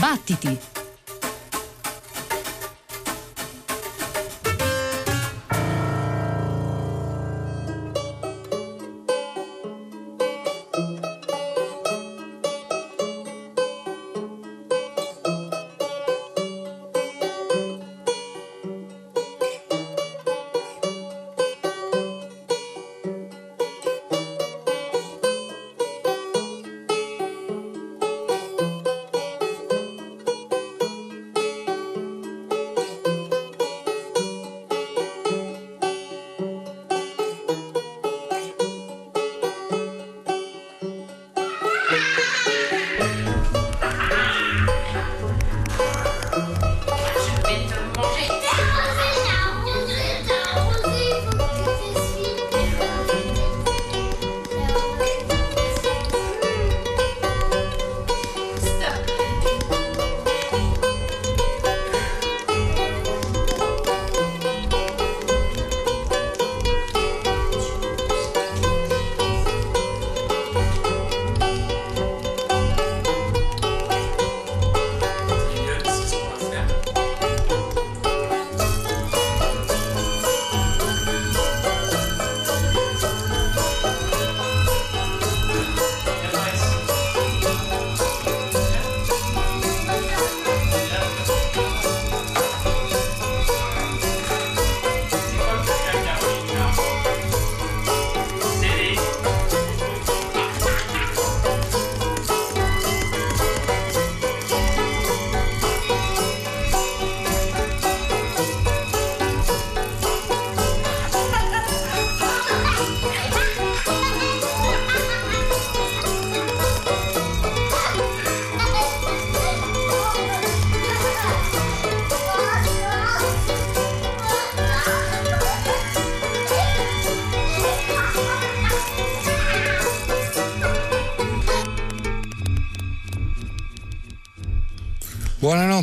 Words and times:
Battiti! 0.00 0.79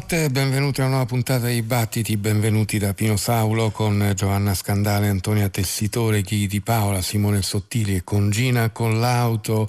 Buonanotte, 0.07 0.29
benvenuti 0.29 0.79
a 0.79 0.83
una 0.85 0.91
nuova 0.91 1.05
puntata 1.05 1.47
di 1.47 1.61
Battiti, 1.61 2.15
benvenuti 2.15 2.77
da 2.77 2.93
Pino 2.93 3.17
Saulo 3.17 3.71
con 3.71 4.13
Giovanna 4.15 4.53
Scandale, 4.53 5.09
Antonia 5.09 5.49
Tessitore, 5.49 6.21
Chi 6.21 6.47
di 6.47 6.61
Paola, 6.61 7.01
Simone 7.01 7.41
Sottili 7.41 7.95
e 7.95 8.03
con 8.05 8.29
Gina 8.29 8.69
con 8.69 9.01
l'auto. 9.01 9.67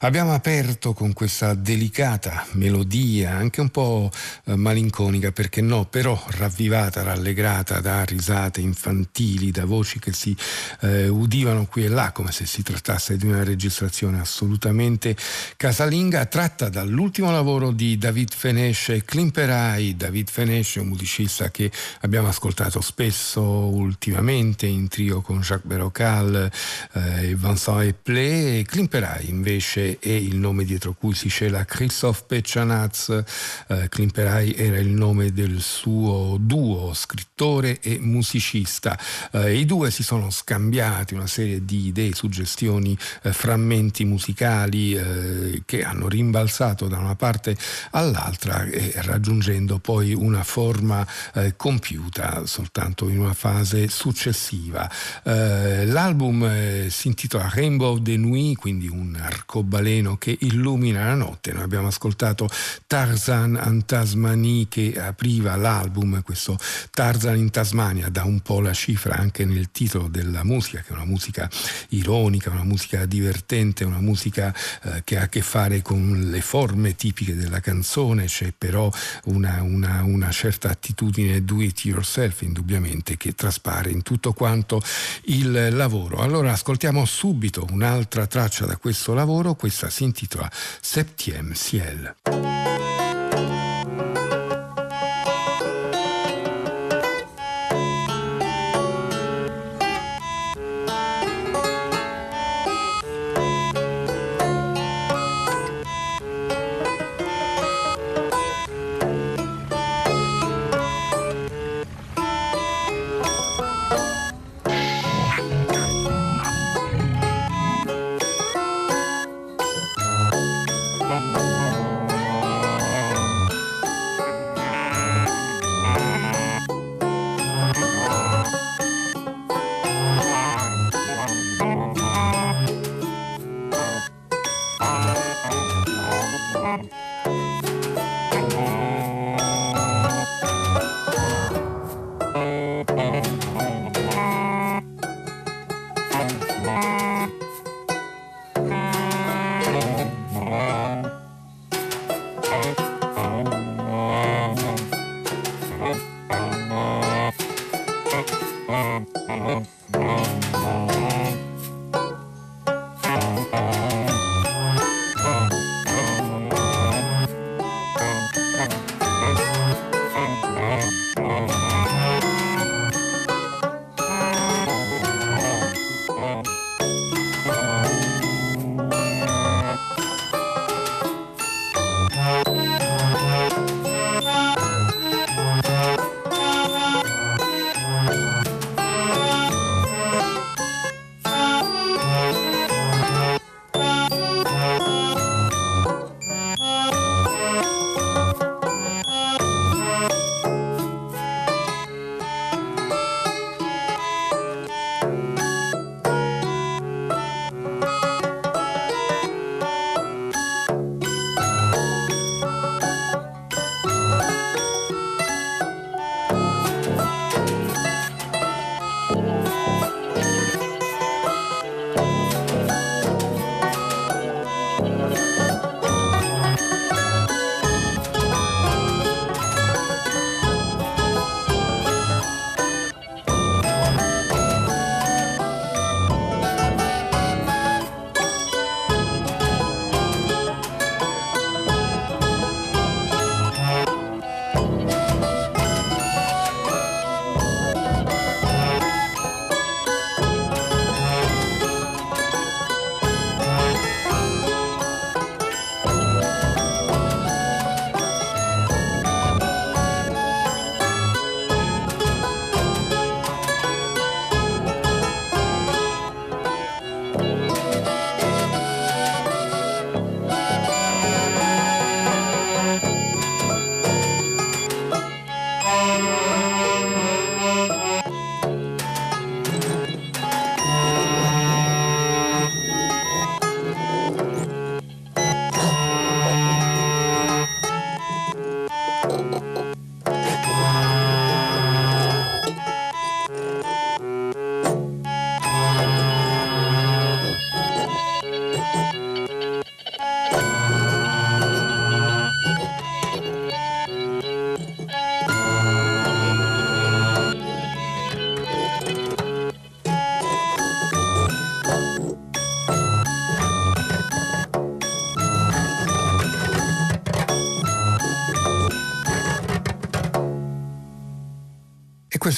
Abbiamo 0.00 0.34
aperto 0.34 0.92
con 0.92 1.12
questa 1.12 1.54
delicata 1.54 2.46
melodia, 2.52 3.36
anche 3.36 3.60
un 3.60 3.70
po' 3.70 4.10
eh, 4.44 4.56
malinconica, 4.56 5.32
perché 5.32 5.60
no, 5.60 5.86
però 5.86 6.20
ravvivata, 6.30 7.02
rallegrata 7.02 7.80
da 7.80 8.04
risate 8.04 8.60
infantili, 8.60 9.50
da 9.50 9.64
voci 9.64 9.98
che 9.98 10.12
si 10.12 10.36
eh, 10.80 11.08
udivano 11.08 11.66
qui 11.66 11.84
e 11.84 11.88
là, 11.88 12.12
come 12.12 12.32
se 12.32 12.44
si 12.44 12.62
trattasse 12.62 13.16
di 13.16 13.26
una 13.26 13.44
registrazione 13.44 14.20
assolutamente 14.20 15.16
casalinga, 15.56 16.26
tratta 16.26 16.68
dall'ultimo 16.68 17.30
lavoro 17.30 17.70
di 17.70 17.96
David 17.96 18.32
Fenesce 18.34 18.94
e 18.94 19.04
Clint 19.04 19.36
Imperai, 19.38 19.96
David 19.96 20.30
Fenesce, 20.30 20.80
un 20.80 20.88
musicista 20.88 21.48
che 21.52 21.70
abbiamo 22.00 22.26
ascoltato 22.26 22.80
spesso 22.80 23.40
ultimamente 23.40 24.66
in 24.66 24.88
trio 24.88 25.20
con 25.20 25.40
Jacques 25.40 25.66
Berocal 25.66 26.50
eh, 26.94 27.28
e 27.28 27.34
Vincent 27.36 27.82
Eplé. 27.82 28.64
Klimperai 28.66 29.28
invece 29.28 29.87
è 29.98 30.10
il 30.10 30.36
nome 30.36 30.64
dietro 30.64 30.92
cui 30.92 31.14
si 31.14 31.30
cela 31.30 31.64
Christophe 31.64 32.24
Pechanaz. 32.26 33.22
Eh, 33.68 33.88
Klimperai 33.88 34.54
era 34.54 34.76
il 34.78 34.88
nome 34.88 35.32
del 35.32 35.60
suo 35.60 36.36
duo, 36.38 36.92
scrittore 36.92 37.80
e 37.80 37.98
musicista. 37.98 38.98
Eh, 39.32 39.58
I 39.58 39.64
due 39.64 39.90
si 39.90 40.02
sono 40.02 40.30
scambiati 40.30 41.14
una 41.14 41.26
serie 41.26 41.64
di 41.64 41.86
idee, 41.86 42.14
suggestioni, 42.14 42.96
eh, 43.22 43.32
frammenti 43.32 44.04
musicali 44.04 44.92
eh, 44.92 45.62
che 45.64 45.82
hanno 45.82 46.08
rimbalzato 46.08 46.86
da 46.88 46.98
una 46.98 47.14
parte 47.14 47.56
all'altra 47.92 48.64
e 48.64 48.92
raggiungendo 48.96 49.78
poi 49.78 50.12
una 50.12 50.42
forma 50.42 51.06
eh, 51.34 51.54
compiuta 51.56 52.44
soltanto 52.46 53.08
in 53.08 53.20
una 53.20 53.34
fase 53.34 53.88
successiva. 53.88 54.90
Eh, 55.22 55.86
l'album 55.86 56.44
eh, 56.44 56.86
si 56.90 57.08
intitola 57.08 57.50
Rainbow 57.52 57.98
de 57.98 58.16
Nuit, 58.16 58.58
quindi 58.58 58.88
un 58.88 59.16
arcobaleno 59.20 59.77
che 60.18 60.36
illumina 60.40 61.04
la 61.04 61.14
notte. 61.14 61.52
Noi 61.52 61.62
abbiamo 61.62 61.86
ascoltato 61.86 62.48
Tarzan 62.86 63.60
in 63.66 63.84
Tasmanie 63.84 64.66
che 64.68 64.94
apriva 64.98 65.56
l'album, 65.56 66.22
questo 66.22 66.58
Tarzan 66.90 67.36
in 67.36 67.50
Tasmania 67.50 68.08
dà 68.08 68.24
un 68.24 68.40
po' 68.40 68.60
la 68.60 68.72
cifra 68.72 69.16
anche 69.16 69.44
nel 69.44 69.70
titolo 69.70 70.08
della 70.08 70.44
musica, 70.44 70.80
che 70.80 70.90
è 70.90 70.92
una 70.92 71.04
musica 71.04 71.48
ironica, 71.90 72.50
una 72.50 72.64
musica 72.64 73.06
divertente, 73.06 73.84
una 73.84 74.00
musica 74.00 74.54
eh, 74.82 75.02
che 75.04 75.18
ha 75.18 75.22
a 75.22 75.28
che 75.28 75.42
fare 75.42 75.82
con 75.82 76.28
le 76.30 76.40
forme 76.40 76.94
tipiche 76.94 77.36
della 77.36 77.60
canzone, 77.60 78.24
c'è 78.24 78.52
però 78.56 78.90
una, 79.24 79.62
una, 79.62 80.02
una 80.02 80.30
certa 80.30 80.70
attitudine 80.70 81.44
do 81.44 81.60
it 81.60 81.84
yourself 81.84 82.42
indubbiamente 82.42 83.16
che 83.16 83.34
traspare 83.34 83.90
in 83.90 84.02
tutto 84.02 84.32
quanto 84.32 84.82
il 85.24 85.74
lavoro. 85.74 86.18
Allora 86.18 86.52
ascoltiamo 86.52 87.04
subito 87.04 87.66
un'altra 87.70 88.26
traccia 88.26 88.66
da 88.66 88.76
questo 88.76 89.14
lavoro, 89.14 89.54
questa 89.68 89.90
si 89.90 90.04
intitola 90.04 90.50
Septième 90.80 91.54
Ciel. 91.54 92.14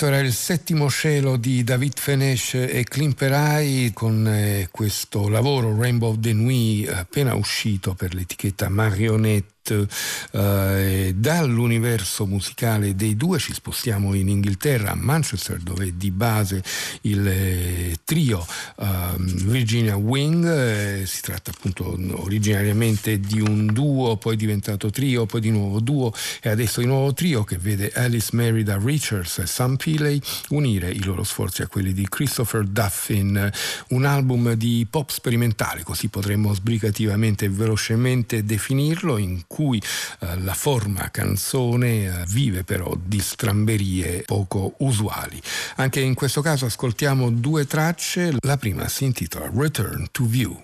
Questo 0.01 0.17
era 0.17 0.27
il 0.27 0.33
settimo 0.33 0.89
cielo 0.89 1.37
di 1.37 1.63
David 1.63 1.99
Fenesh 1.99 2.55
e 2.55 2.87
Klimperai 2.89 3.91
con 3.93 4.27
eh, 4.27 4.69
questo 4.71 5.29
lavoro 5.29 5.79
Rainbow 5.79 6.17
de 6.17 6.33
Nuit 6.33 6.89
appena 6.89 7.35
uscito 7.35 7.93
per 7.93 8.15
l'etichetta 8.15 8.71
Marionette. 8.71 9.87
Eh, 10.33 11.13
dall'universo 11.15 12.25
musicale 12.25 12.97
dei 12.97 13.15
due 13.15 13.39
ci 13.39 13.53
spostiamo 13.53 14.15
in 14.15 14.29
Inghilterra, 14.29 14.93
a 14.93 14.97
Manchester, 14.97 15.59
dove 15.59 15.89
è 15.89 15.91
di 15.93 16.11
base 16.11 16.63
il 17.03 17.29
eh, 17.29 17.99
trio 18.11 18.45
eh, 18.81 18.87
Virginia 19.19 19.95
Wing. 19.95 20.45
Eh, 20.45 21.07
si 21.07 21.23
tratta 21.23 21.53
appunto 21.53 21.97
originariamente 22.23 23.21
di 23.21 23.41
un 23.41 23.67
duo, 23.67 24.17
poi 24.17 24.35
diventato 24.35 24.91
trio, 24.91 25.27
poi 25.27 25.41
di 25.41 25.51
nuovo 25.51 25.79
duo 25.79 26.13
e 26.43 26.49
adesso 26.49 26.81
di 26.81 26.87
nuovo 26.87 27.15
trio 27.15 27.45
che 27.45 27.57
vede 27.57 27.93
Alice 27.95 28.31
Merida 28.33 28.77
Richards 28.83 29.39
e 29.39 29.47
Sam 29.47 29.77
Peeley 29.77 30.21
unire 30.49 30.91
i 30.91 31.05
loro 31.05 31.23
sforzi 31.23 31.63
a 31.63 31.69
quelli 31.69 31.93
di 31.93 32.09
Christopher 32.09 32.65
Duffin, 32.65 33.49
un 33.91 34.05
album 34.05 34.55
di 34.55 34.85
pop 34.91 35.11
sperimentale, 35.11 35.85
così 35.85 36.09
potremmo 36.09 36.53
sbrigativamente 36.53 37.45
e 37.45 37.49
velocemente 37.49 38.45
definirlo, 38.45 39.19
in 39.19 39.43
cui 39.47 39.81
eh, 40.21 40.41
la 40.41 40.55
forma 40.55 41.11
canzone 41.13 42.07
eh, 42.07 42.25
vive 42.27 42.65
però 42.65 42.93
di 43.01 43.21
stramberie 43.21 44.25
poco 44.27 44.75
usuali. 44.79 45.41
Anche 45.77 46.01
in 46.01 46.15
questo 46.15 46.41
caso 46.41 46.67
ascoltiamo 46.67 47.31
due 47.31 47.67
tracce, 47.69 47.99
la 48.43 48.57
prima 48.57 48.89
si 48.89 49.05
intitola 49.05 49.51
Return 49.53 50.09
to 50.13 50.25
View. 50.25 50.57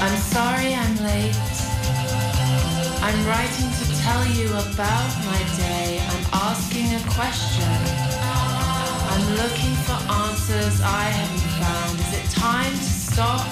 I'm 0.00 0.16
sorry 0.16 0.74
I'm 0.74 0.96
late. 1.02 1.34
I'm 3.02 3.26
writing 3.26 3.68
to 3.68 3.84
tell 4.02 4.24
you 4.26 4.48
about 4.48 5.10
my 5.26 5.42
day. 5.56 6.00
I'm 6.00 6.24
asking 6.32 6.94
a 6.94 7.02
question. 7.10 7.78
I'm 9.10 9.36
looking 9.36 9.74
for 9.84 9.98
answers 10.12 10.80
I 10.80 11.04
haven't 11.10 11.50
found. 11.60 11.98
Is 11.98 12.12
it 12.14 12.30
time 12.30 12.72
to 12.72 12.97
stop? 13.18 13.42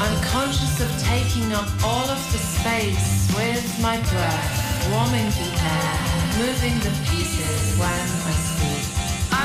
I'm 0.00 0.16
conscious 0.32 0.80
of 0.80 0.90
taking 1.12 1.52
up 1.52 1.68
all 1.84 2.08
of 2.08 2.20
the 2.32 2.40
space 2.56 3.28
with 3.36 3.64
my 3.82 3.96
breath, 4.10 4.54
warming 4.92 5.28
the 5.36 5.48
air, 5.76 5.96
moving 6.40 6.76
the 6.86 6.94
pieces 7.04 7.76
when 7.76 8.04
I 8.32 8.34
speak. 8.48 8.84
I 9.40 9.42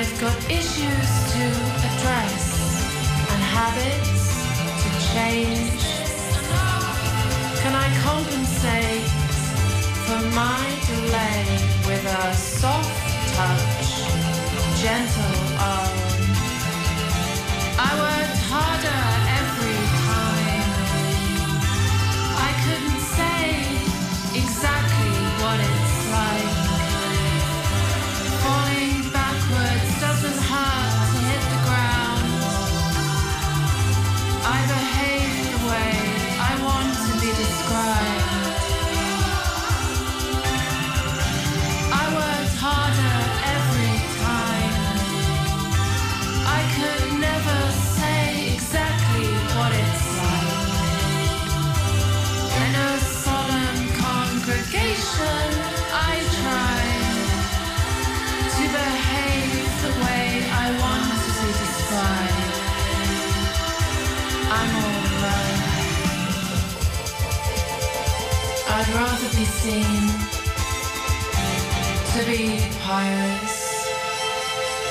I've 0.00 0.18
got 0.18 0.50
issues 0.50 1.10
to 1.34 1.44
address 1.88 2.46
and 3.32 3.42
habits 3.52 4.24
to 4.80 4.88
change. 5.12 5.82
Can 7.60 7.74
I 7.74 7.88
compensate 8.00 9.10
for 10.06 10.20
my 10.34 10.64
delay 10.88 11.44
with 11.86 12.04
a 12.06 12.32
soft 12.32 13.34
touch, 13.36 14.80
gentle 14.80 15.60
arm? 15.60 16.00
seen, 69.50 70.06
to 72.12 72.20
be 72.30 72.60
pious, 72.80 73.88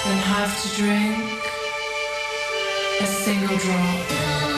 than 0.06 0.18
have 0.18 0.54
to 0.62 0.68
drink 0.76 1.42
a 3.02 3.06
single 3.06 3.58
drop. 3.58 4.49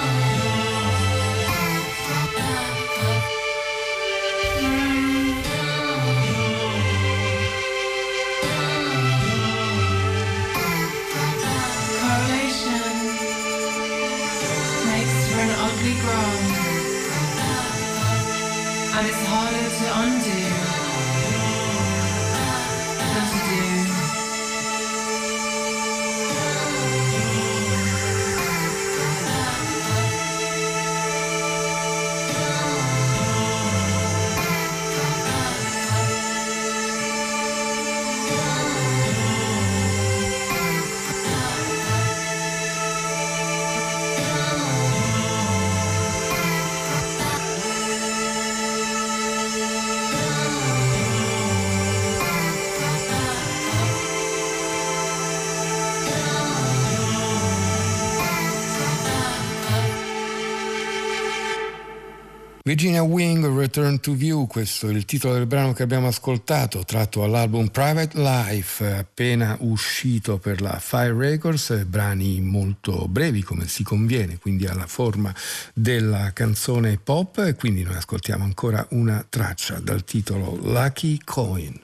Virginia 62.72 63.04
Wing, 63.04 63.46
Return 63.54 64.00
to 64.00 64.14
View, 64.14 64.48
questo 64.48 64.88
è 64.88 64.94
il 64.94 65.04
titolo 65.04 65.34
del 65.34 65.46
brano 65.46 65.74
che 65.74 65.84
abbiamo 65.84 66.08
ascoltato, 66.08 66.86
tratto 66.86 67.20
dall'album 67.20 67.68
Private 67.68 68.18
Life, 68.18 68.90
appena 68.90 69.58
uscito 69.60 70.38
per 70.38 70.62
la 70.62 70.80
Fire 70.80 71.14
Records, 71.14 71.84
brani 71.84 72.40
molto 72.40 73.10
brevi 73.10 73.44
come 73.44 73.68
si 73.68 73.84
conviene, 73.84 74.38
quindi 74.38 74.68
alla 74.68 74.88
forma 74.88 75.36
della 75.74 76.32
canzone 76.32 76.98
pop, 76.98 77.40
e 77.40 77.56
quindi 77.56 77.84
noi 77.84 77.96
ascoltiamo 77.96 78.46
ancora 78.46 78.88
una 78.92 79.26
traccia 79.28 79.82
dal 79.82 80.06
titolo 80.06 80.58
Lucky 80.62 81.20
Coin. 81.26 81.78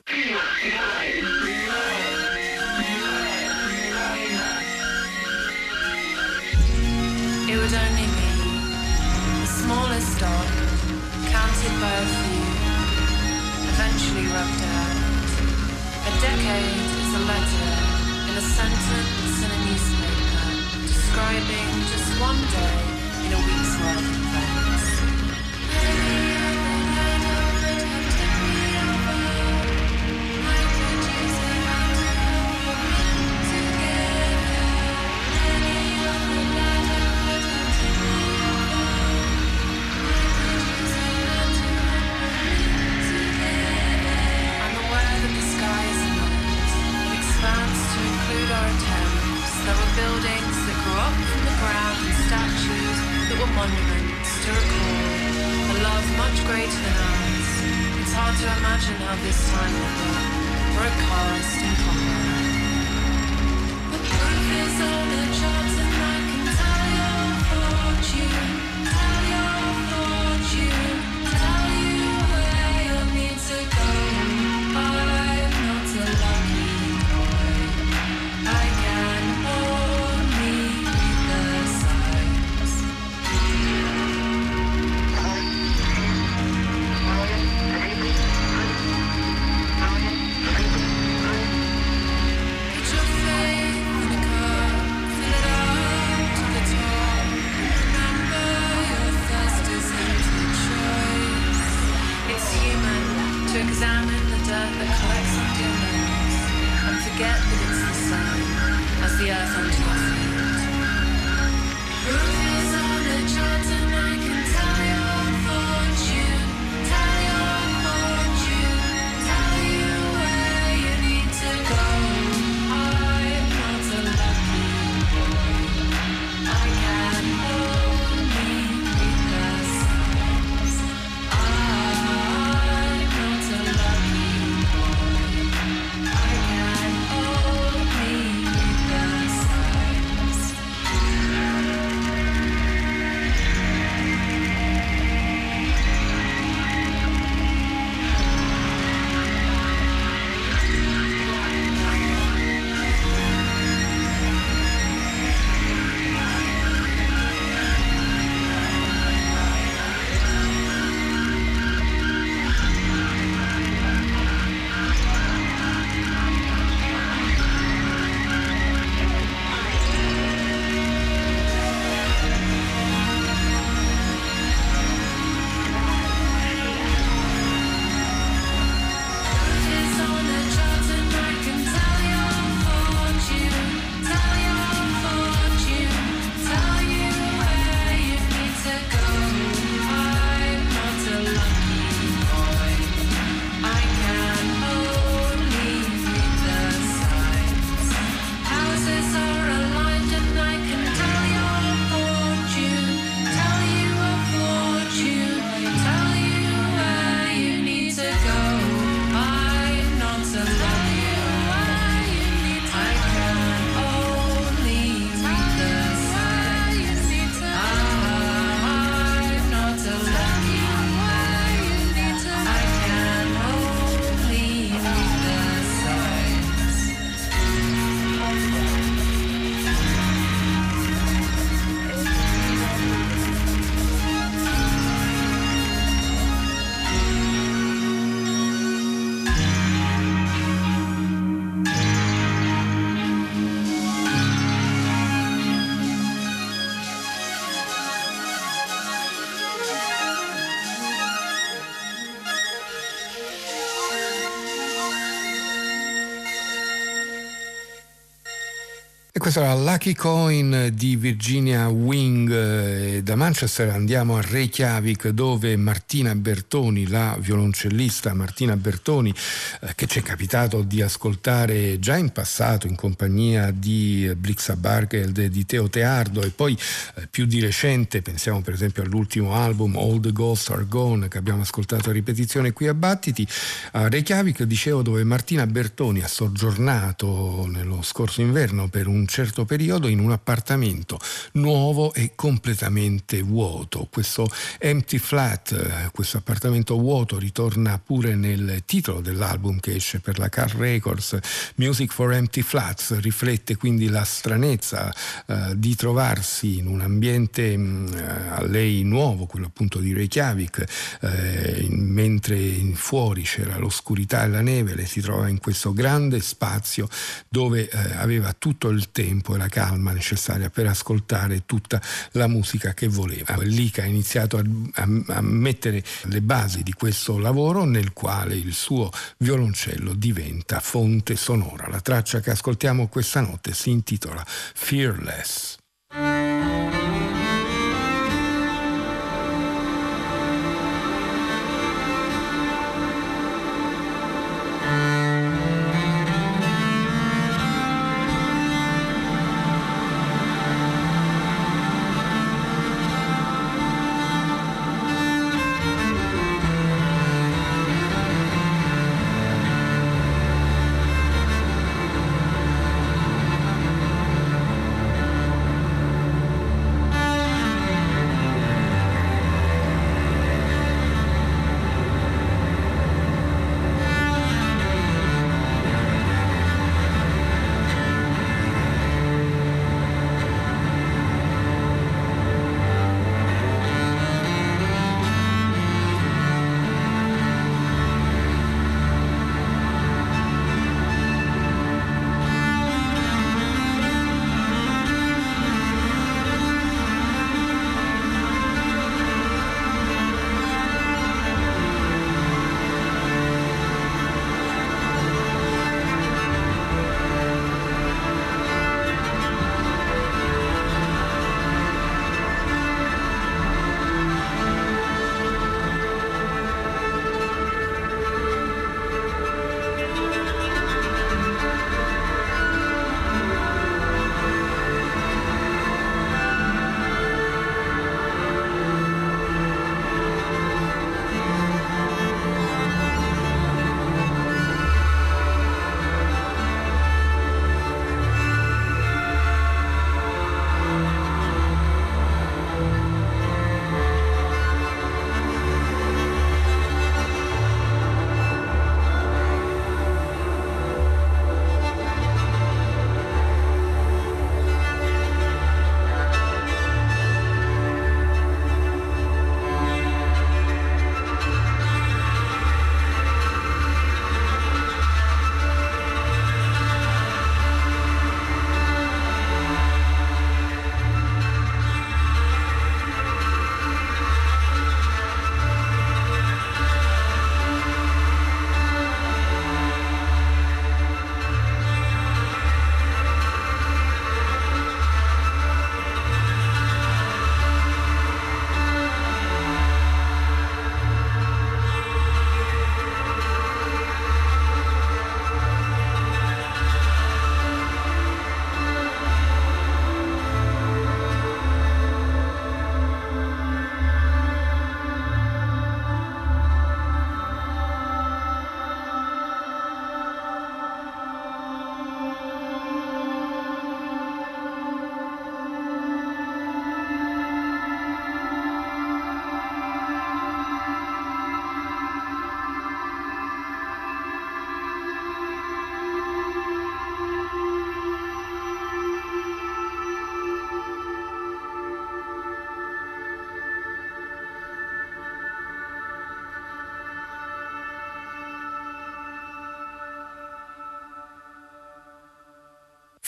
Questa 259.27 259.43
era 259.43 259.55
Lucky 259.55 259.93
Coin 259.93 260.71
di 260.73 260.95
Virginia 260.95 261.67
Wing. 261.67 262.99
Da 262.99 263.15
Manchester 263.17 263.67
andiamo 263.67 264.15
a 264.15 264.21
Reykjavik 264.21 265.09
dove 265.09 265.57
Martina 265.57 266.15
Bertoni, 266.15 266.87
la 266.87 267.17
violoncellista 267.19 268.13
Martina 268.13 268.55
Bertoni, 268.55 269.13
eh, 269.61 269.75
che 269.75 269.85
ci 269.85 269.99
è 269.99 270.01
capitato 270.01 270.61
di 270.61 270.81
ascoltare 270.81 271.77
già 271.77 271.97
in 271.97 272.11
passato 272.11 272.67
in 272.67 272.75
compagnia 272.75 273.51
di 273.51 274.09
Blixa 274.15 274.55
Bargeld 274.55 275.21
di 275.25 275.45
Teo 275.45 275.67
Teardo 275.67 276.21
e 276.21 276.29
poi 276.29 276.57
eh, 276.95 277.07
più 277.11 277.25
di 277.25 277.41
recente, 277.41 278.01
pensiamo 278.01 278.41
per 278.41 278.53
esempio 278.53 278.83
all'ultimo 278.83 279.33
album 279.33 279.75
All 279.75 279.99
the 279.99 280.13
Ghosts 280.13 280.51
Are 280.51 280.65
Gone 280.69 281.09
che 281.09 281.17
abbiamo 281.17 281.41
ascoltato 281.41 281.89
a 281.89 281.91
ripetizione 281.91 282.53
qui 282.53 282.67
a 282.67 282.73
Battiti, 282.73 283.27
a 283.73 283.89
Reykjavik 283.89 284.43
dicevo 284.43 284.81
dove 284.81 285.03
Martina 285.03 285.45
Bertoni 285.45 286.01
ha 286.01 286.07
soggiornato 286.07 287.45
nello 287.49 287.81
scorso 287.81 288.21
inverno 288.21 288.69
per 288.69 288.87
un 288.87 289.05
certo 289.17 289.45
periodo 289.45 289.87
in 289.87 289.97
un 289.97 290.11
appartamento 290.11 290.99
nuovo 291.33 291.91
e 291.91 292.11
completamente 292.13 293.23
vuoto. 293.23 293.87
Questo 293.89 294.29
empty 294.59 294.99
flat, 294.99 295.53
eh, 295.53 295.89
questo 295.91 296.17
appartamento 296.17 296.77
vuoto 296.77 297.17
ritorna 297.17 297.81
pure 297.83 298.13
nel 298.13 298.61
titolo 298.65 299.01
dell'album 299.01 299.59
che 299.59 299.73
esce 299.73 300.01
per 300.01 300.19
la 300.19 300.29
Car 300.29 300.53
Records, 300.53 301.17
Music 301.55 301.91
for 301.91 302.13
Empty 302.13 302.43
Flats, 302.43 302.99
riflette 302.99 303.55
quindi 303.55 303.89
la 303.89 304.03
stranezza 304.03 304.93
eh, 305.25 305.53
di 305.55 305.75
trovarsi 305.75 306.59
in 306.59 306.67
un 306.67 306.81
ambiente 306.81 307.57
mh, 307.57 307.63
mm, 307.63 307.87
a 308.29 308.43
lei 308.43 308.83
nuovo, 308.83 309.25
quello 309.25 309.47
appunto 309.47 309.79
di 309.79 309.93
Reykjavik, 309.93 310.63
eh, 311.01 311.65
mentre 311.71 312.35
fuori 312.73 313.23
c'era 313.23 313.57
l'oscurità 313.57 314.25
e 314.25 314.27
la 314.27 314.41
neve, 314.41 314.75
lei 314.75 314.85
si 314.85 315.01
trova 315.01 315.27
in 315.27 315.39
questo 315.39 315.73
grande 315.73 316.21
spazio 316.21 316.87
dove 317.27 317.67
eh, 317.67 317.77
aveva 317.95 318.31
tutto 318.37 318.69
il 318.69 318.91
tempo 318.97 319.35
e 319.35 319.37
la 319.37 319.47
calma 319.47 319.91
necessaria 319.91 320.49
per 320.49 320.65
ascoltare 320.65 321.45
tutta 321.45 321.79
la 322.13 322.25
musica 322.25 322.73
che 322.73 322.87
voleva. 322.87 323.35
Che 323.35 323.81
ha 323.81 323.85
iniziato 323.85 324.37
a, 324.37 324.43
a, 324.73 324.87
a 325.17 325.21
mettere 325.21 325.83
le 326.05 326.21
basi 326.21 326.63
di 326.63 326.73
questo 326.73 327.19
lavoro 327.19 327.63
nel 327.65 327.93
quale 327.93 328.35
il 328.35 328.53
suo 328.53 328.89
violoncello 329.17 329.93
diventa 329.93 330.59
fonte 330.59 331.15
sonora. 331.15 331.67
La 331.69 331.81
traccia 331.81 332.21
che 332.21 332.31
ascoltiamo 332.31 332.87
questa 332.87 333.21
notte 333.21 333.53
si 333.53 333.69
intitola 333.69 334.23
Fearless. 334.25 335.56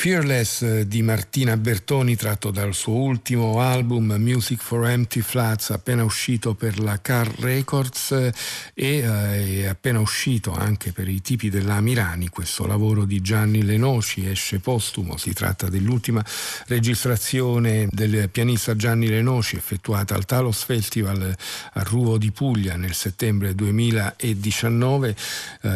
Fearless 0.02 0.62
eh, 0.62 0.88
di 0.88 1.02
Martina 1.02 1.58
Bertoni 1.58 2.16
tratto 2.16 2.52
dal 2.52 2.74
suo 2.74 2.94
ultimo 2.94 3.60
album 3.60 4.16
Music 4.18 4.62
for 4.62 4.88
Empty 4.88 5.20
Flats 5.20 5.72
appena 5.72 6.06
uscito 6.06 6.54
per 6.54 6.80
la 6.80 7.02
Car 7.02 7.30
Records 7.40 8.12
eh, 8.12 8.34
e 8.74 9.00
eh, 9.00 9.68
appena 9.68 10.00
uscito 10.00 10.54
anche 10.54 10.94
per 10.94 11.10
i 11.10 11.20
tipi 11.20 11.50
della 11.50 11.82
Mirani 11.82 12.30
questo 12.30 12.66
lavoro 12.66 13.04
di 13.04 13.20
Gianni 13.20 13.62
Lenoci 13.62 14.26
esce 14.26 14.60
postumo 14.60 15.18
si 15.18 15.34
tratta 15.34 15.68
dell'ultima 15.68 16.24
registrazione 16.68 17.86
del 17.92 18.30
pianista 18.30 18.78
Gianni 18.78 19.10
Lenoci 19.10 19.58
effettuata 19.58 20.16
al 20.16 20.24
Talos 20.24 20.64
Festival 20.64 21.36
a 21.74 21.84
Ruvo 21.84 22.18
di 22.18 22.32
Puglia 22.32 22.78
nel 22.78 22.94
settembre 22.94 23.54
2019 23.54 25.16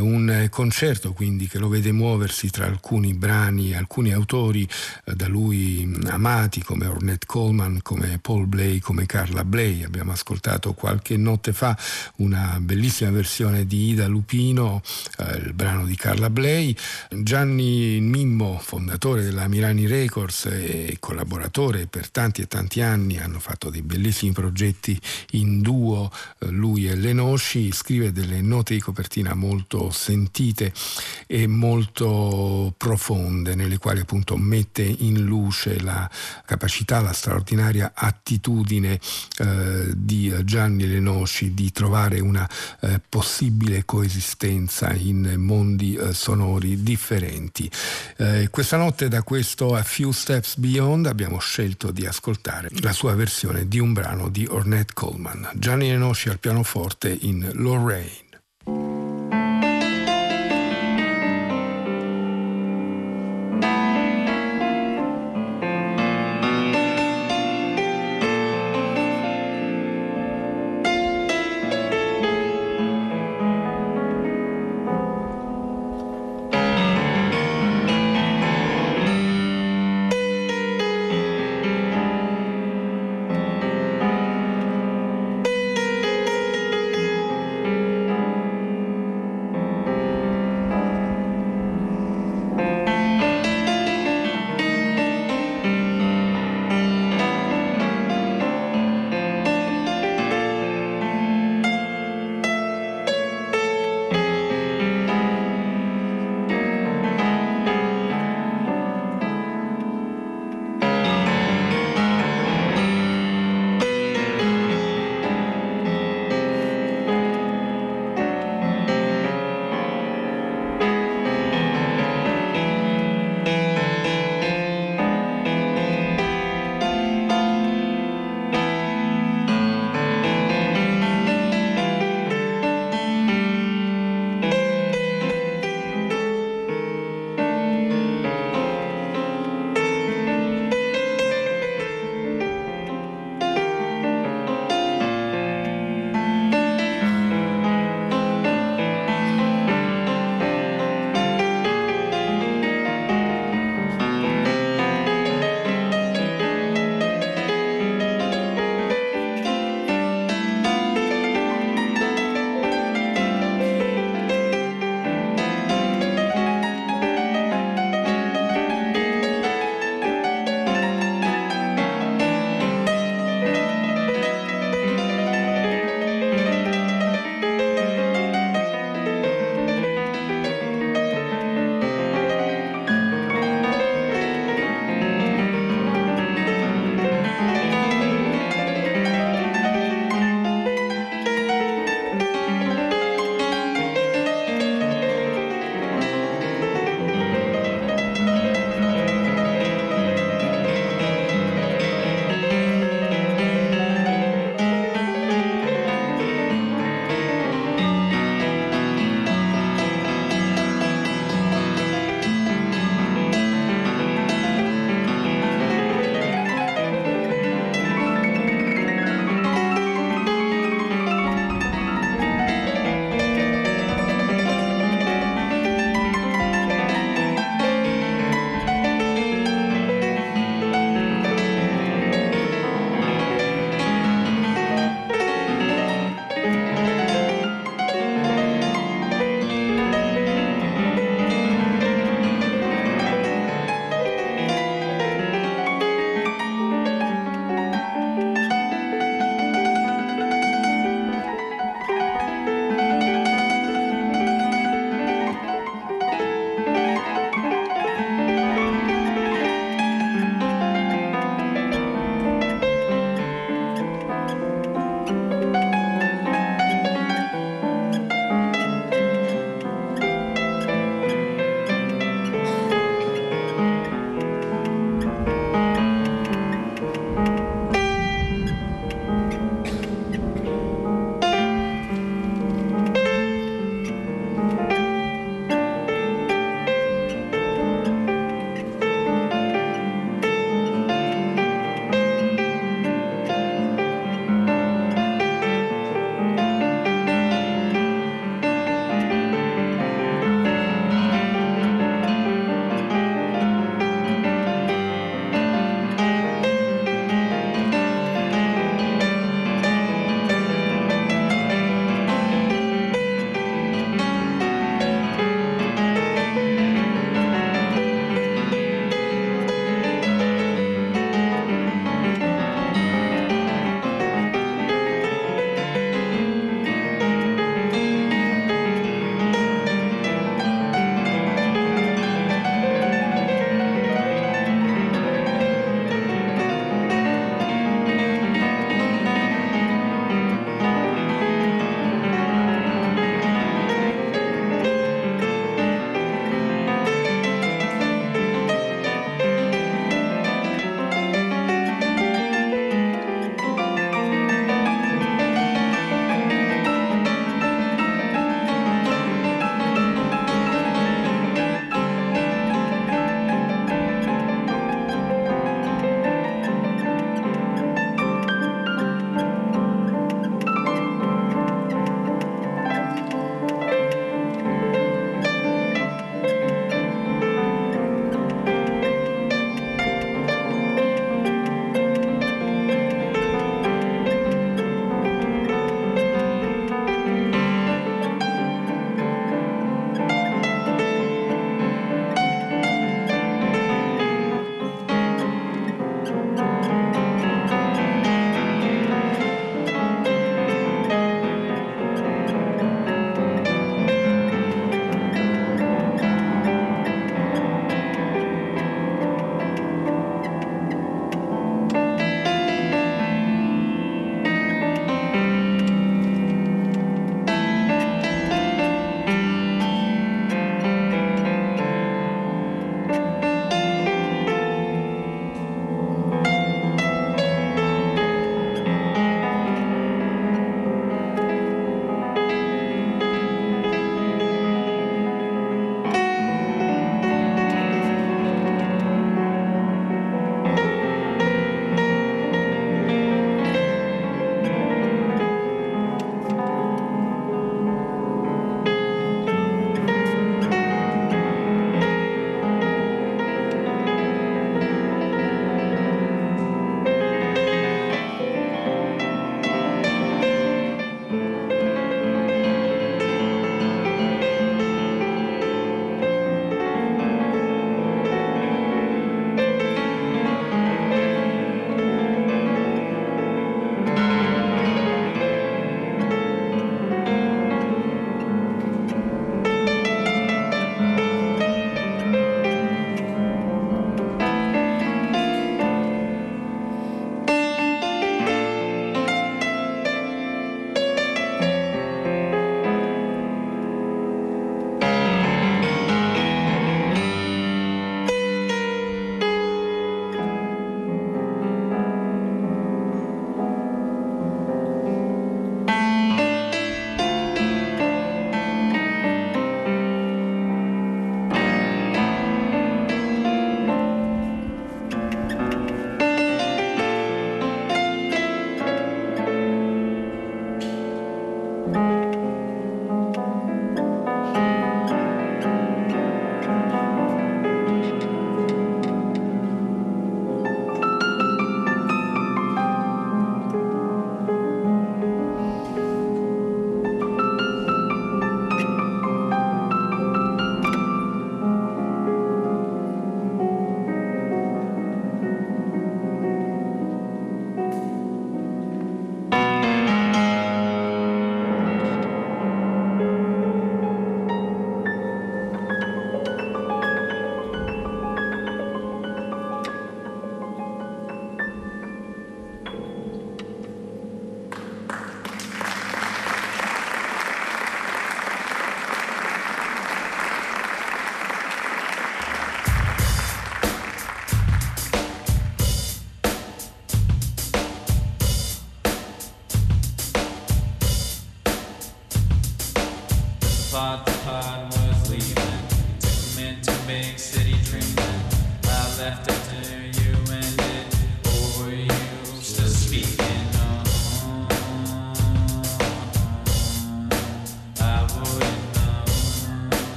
un 0.00 0.48
concerto 0.50 1.12
quindi 1.12 1.46
che 1.46 1.58
lo 1.58 1.68
vede 1.68 1.92
muoversi 1.92 2.50
tra 2.50 2.66
alcuni 2.66 3.14
brani 3.14 3.76
alcuni 3.76 4.06
alcuni 4.08 4.12
autori 4.12 4.68
eh, 5.04 5.14
da 5.14 5.28
lui 5.28 5.88
amati 6.06 6.62
come 6.62 6.86
Ornette 6.86 7.26
Coleman, 7.26 7.80
come 7.82 8.18
Paul 8.20 8.46
Blay, 8.46 8.78
come 8.78 9.06
Carla 9.06 9.44
Blay. 9.44 9.84
Abbiamo 9.84 10.12
ascoltato 10.12 10.72
qualche 10.72 11.16
notte 11.16 11.52
fa 11.52 11.76
una 12.16 12.58
bellissima 12.60 13.10
versione 13.10 13.66
di 13.66 13.90
Ida 13.90 14.06
Lupino, 14.06 14.82
eh, 15.18 15.36
il 15.38 15.52
brano 15.54 15.84
di 15.84 15.96
Carla 15.96 16.30
Blay. 16.30 16.74
Gianni 17.10 18.00
Mimmo, 18.00 18.58
fondatore 18.58 19.22
della 19.22 19.48
Milani 19.48 19.86
Records 19.86 20.46
e 20.46 20.96
collaboratore 20.98 21.86
per 21.86 22.10
tanti 22.10 22.42
e 22.42 22.46
tanti 22.46 22.80
anni, 22.80 23.18
hanno 23.18 23.38
fatto 23.38 23.70
dei 23.70 23.82
bellissimi 23.82 24.32
progetti 24.32 24.98
in 25.32 25.60
duo, 25.60 26.10
eh, 26.40 26.48
lui 26.48 26.88
e 26.88 26.94
Lenosci, 26.94 27.72
scrive 27.72 28.12
delle 28.12 28.40
note 28.40 28.74
di 28.74 28.80
copertina 28.80 29.34
molto 29.34 29.90
sentite 29.90 30.72
e 31.26 31.46
molto 31.46 32.74
profonde, 32.76 33.54
nelle 33.54 33.78
quali 33.78 33.97
quale 33.98 34.00
appunto 34.00 34.36
mette 34.36 34.82
in 34.82 35.24
luce 35.24 35.80
la 35.80 36.08
capacità, 36.44 37.00
la 37.00 37.12
straordinaria 37.12 37.92
attitudine 37.94 38.98
eh, 39.38 39.92
di 39.94 40.34
Gianni 40.44 40.86
Lenosci 40.86 41.54
di 41.54 41.72
trovare 41.72 42.20
una 42.20 42.48
eh, 42.80 43.00
possibile 43.08 43.84
coesistenza 43.84 44.92
in 44.92 45.34
mondi 45.38 45.94
eh, 45.94 46.12
sonori 46.12 46.82
differenti. 46.82 47.70
Eh, 48.16 48.48
questa 48.50 48.76
notte 48.76 49.08
da 49.08 49.22
questo 49.22 49.74
A 49.74 49.82
Few 49.82 50.10
Steps 50.10 50.56
Beyond 50.56 51.06
abbiamo 51.06 51.38
scelto 51.38 51.90
di 51.90 52.06
ascoltare 52.06 52.68
la 52.80 52.92
sua 52.92 53.14
versione 53.14 53.68
di 53.68 53.78
un 53.78 53.92
brano 53.92 54.28
di 54.28 54.46
Ornette 54.48 54.92
Coleman. 54.94 55.50
Gianni 55.54 55.88
Lenosci 55.88 56.28
al 56.28 56.38
pianoforte 56.38 57.16
in 57.20 57.50
Lorraine. 57.54 58.27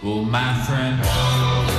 Well, 0.00 0.22
my 0.22 0.54
friend. 0.64 1.77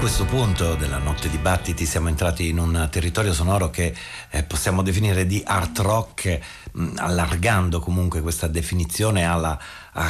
Questo 0.00 0.24
punto 0.24 0.76
della 0.76 0.96
notte 0.96 1.28
dibattiti 1.28 1.84
siamo 1.84 2.08
entrati 2.08 2.48
in 2.48 2.58
un 2.58 2.88
territorio 2.90 3.34
sonoro 3.34 3.68
che 3.68 3.94
eh, 4.30 4.42
possiamo 4.44 4.80
definire 4.80 5.26
di 5.26 5.42
art 5.44 5.78
rock, 5.80 6.40
mh, 6.72 6.82
mm, 6.82 6.96
allargando 6.96 7.80
comunque 7.80 8.22
questa 8.22 8.46
definizione 8.46 9.26
alla 9.26 9.58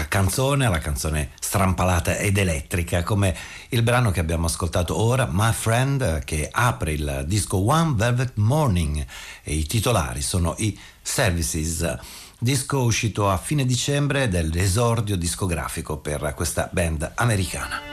canzone, 0.06 0.66
alla 0.66 0.78
canzone 0.78 1.30
strampalata 1.40 2.18
ed 2.18 2.38
elettrica, 2.38 3.02
come 3.02 3.36
il 3.70 3.82
brano 3.82 4.12
che 4.12 4.20
abbiamo 4.20 4.46
ascoltato 4.46 4.96
ora, 4.96 5.28
My 5.28 5.52
Friend, 5.52 6.22
che 6.22 6.48
apre 6.52 6.92
il 6.92 7.24
disco 7.26 7.56
One 7.56 7.94
Velvet 7.96 8.34
Morning 8.36 9.04
e 9.42 9.54
i 9.54 9.66
titolari 9.66 10.22
sono 10.22 10.54
i 10.58 10.78
Services 11.02 11.98
disco 12.38 12.82
uscito 12.82 13.28
a 13.28 13.36
fine 13.36 13.66
dicembre 13.66 14.28
dell'esordio 14.28 15.16
discografico 15.16 15.98
per 15.98 16.32
questa 16.36 16.68
band 16.72 17.10
americana. 17.16 17.89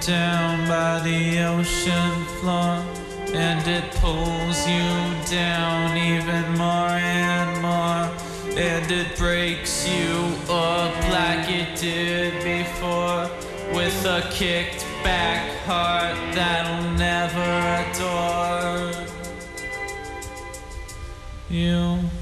Down 0.00 0.66
by 0.68 1.00
the 1.00 1.40
ocean 1.40 2.24
floor, 2.40 2.84
and 3.34 3.66
it 3.66 3.90
pulls 3.96 4.66
you 4.66 4.88
down 5.30 5.96
even 5.96 6.56
more 6.56 6.98
and 6.98 7.62
more. 7.62 8.08
And 8.56 8.90
it 8.90 9.16
breaks 9.16 9.86
you 9.88 10.34
up 10.48 10.94
like 11.10 11.48
it 11.48 11.78
did 11.78 12.34
before, 12.42 13.30
with 13.74 14.04
a 14.04 14.28
kicked 14.30 14.84
back 15.04 15.48
heart 15.64 16.16
that'll 16.34 16.90
never 16.92 17.50
adore 17.90 19.06
you. 21.48 22.17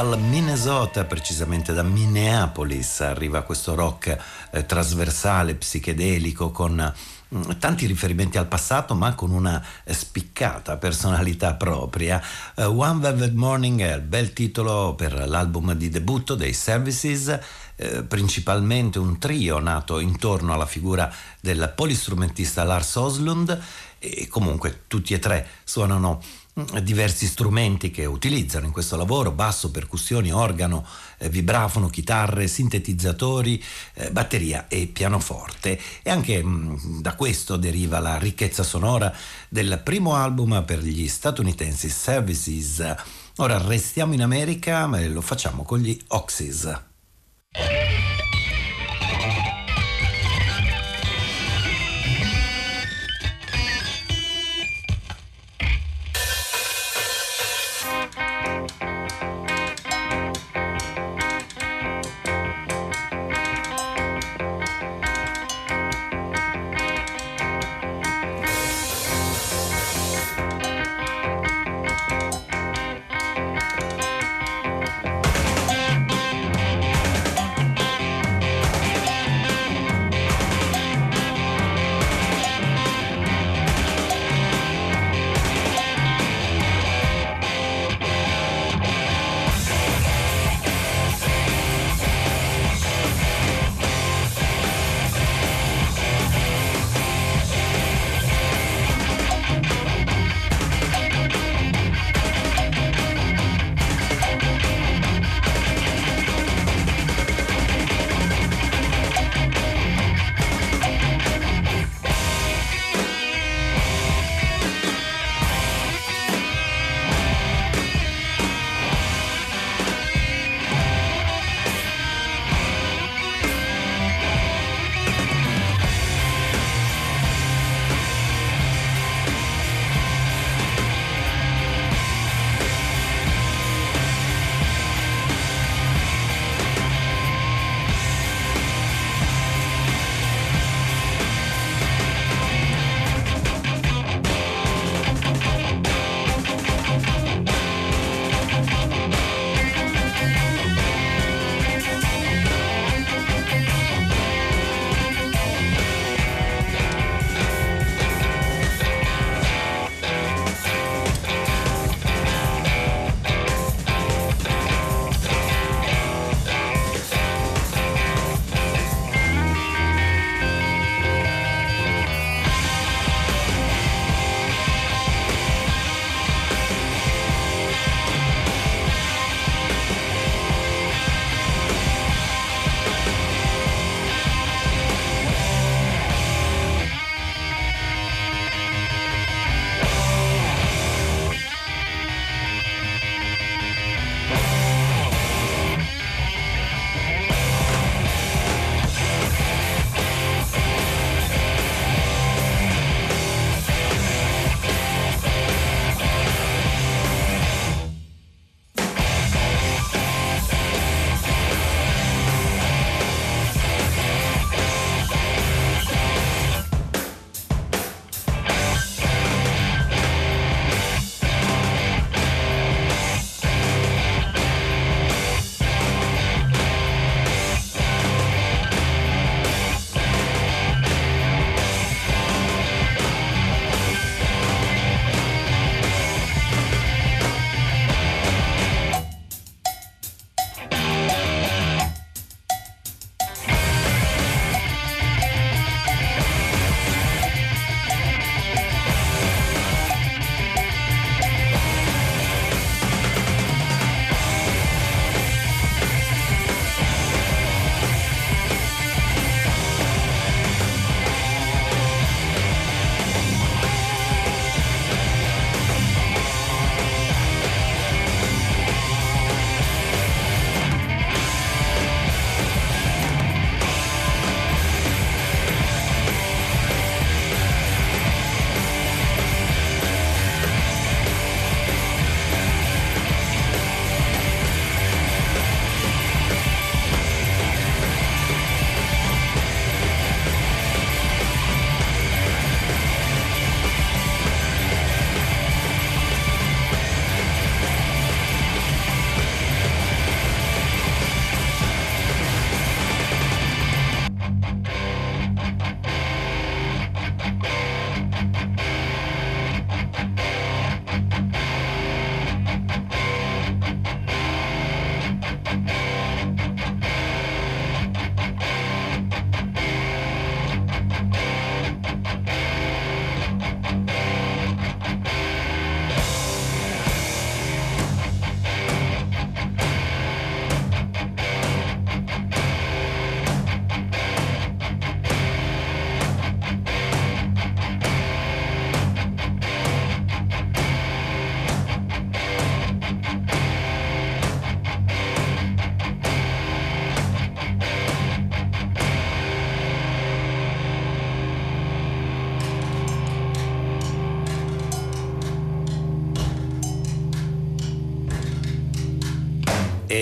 Dal 0.00 0.18
Minnesota, 0.18 1.04
precisamente 1.04 1.74
da 1.74 1.82
Minneapolis, 1.82 3.02
arriva 3.02 3.42
questo 3.42 3.74
rock 3.74 4.16
eh, 4.50 4.64
trasversale, 4.64 5.56
psichedelico, 5.56 6.50
con 6.50 6.94
mm, 7.34 7.42
tanti 7.58 7.84
riferimenti 7.84 8.38
al 8.38 8.46
passato 8.46 8.94
ma 8.94 9.14
con 9.14 9.30
una 9.30 9.62
spiccata 9.84 10.78
personalità 10.78 11.52
propria. 11.52 12.18
Uh, 12.54 12.62
One 12.62 13.00
Velvet 13.00 13.34
Morning 13.34 13.82
è 13.82 13.96
il 13.96 14.00
bel 14.00 14.32
titolo 14.32 14.94
per 14.94 15.28
l'album 15.28 15.74
di 15.74 15.90
debutto 15.90 16.34
dei 16.34 16.54
Services, 16.54 17.38
eh, 17.76 18.02
principalmente 18.02 18.98
un 18.98 19.18
trio 19.18 19.58
nato 19.58 19.98
intorno 19.98 20.54
alla 20.54 20.64
figura 20.64 21.12
del 21.42 21.74
polistrumentista 21.76 22.64
Lars 22.64 22.94
Oslund 22.94 23.60
e 23.98 24.28
comunque 24.28 24.84
tutti 24.86 25.12
e 25.12 25.18
tre 25.18 25.46
suonano 25.62 26.22
diversi 26.82 27.26
strumenti 27.26 27.90
che 27.90 28.04
utilizzano 28.04 28.66
in 28.66 28.72
questo 28.72 28.96
lavoro, 28.96 29.30
basso, 29.30 29.70
percussioni, 29.70 30.32
organo, 30.32 30.86
eh, 31.18 31.28
vibrafono, 31.28 31.88
chitarre, 31.88 32.48
sintetizzatori, 32.48 33.62
eh, 33.94 34.10
batteria 34.10 34.66
e 34.68 34.86
pianoforte. 34.86 35.80
E 36.02 36.10
anche 36.10 36.42
mh, 36.42 36.48
mm, 36.48 37.00
da 37.00 37.14
questo 37.14 37.56
deriva 37.56 37.98
la 37.98 38.18
ricchezza 38.18 38.62
sonora 38.62 39.14
del 39.48 39.80
primo 39.82 40.14
album 40.14 40.62
per 40.64 40.80
gli 40.80 41.08
statunitensi 41.08 41.88
Services. 41.88 42.94
Ora 43.36 43.58
restiamo 43.58 44.14
in 44.14 44.22
America, 44.22 44.86
ma 44.86 45.00
lo 45.06 45.20
facciamo 45.20 45.62
con 45.62 45.78
gli 45.78 45.98
Oxys. 46.08 46.88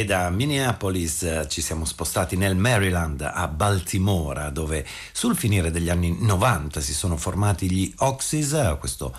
Da 0.05 0.31
Minneapolis 0.31 1.23
eh, 1.23 1.47
ci 1.49 1.61
siamo 1.61 1.85
spostati 1.85 2.37
nel 2.37 2.57
Maryland 2.57 3.21
a 3.21 3.49
Baltimora, 3.49 4.51
dove 4.51 4.87
sul 5.13 5.37
finire 5.37 5.71
degli 5.71 5.89
anni 5.89 6.17
90 6.21 6.81
si 6.81 6.95
sono 6.95 7.17
formati 7.17 7.71
gli 7.71 7.93
Oxys, 7.99 8.77
questo 8.79 9.15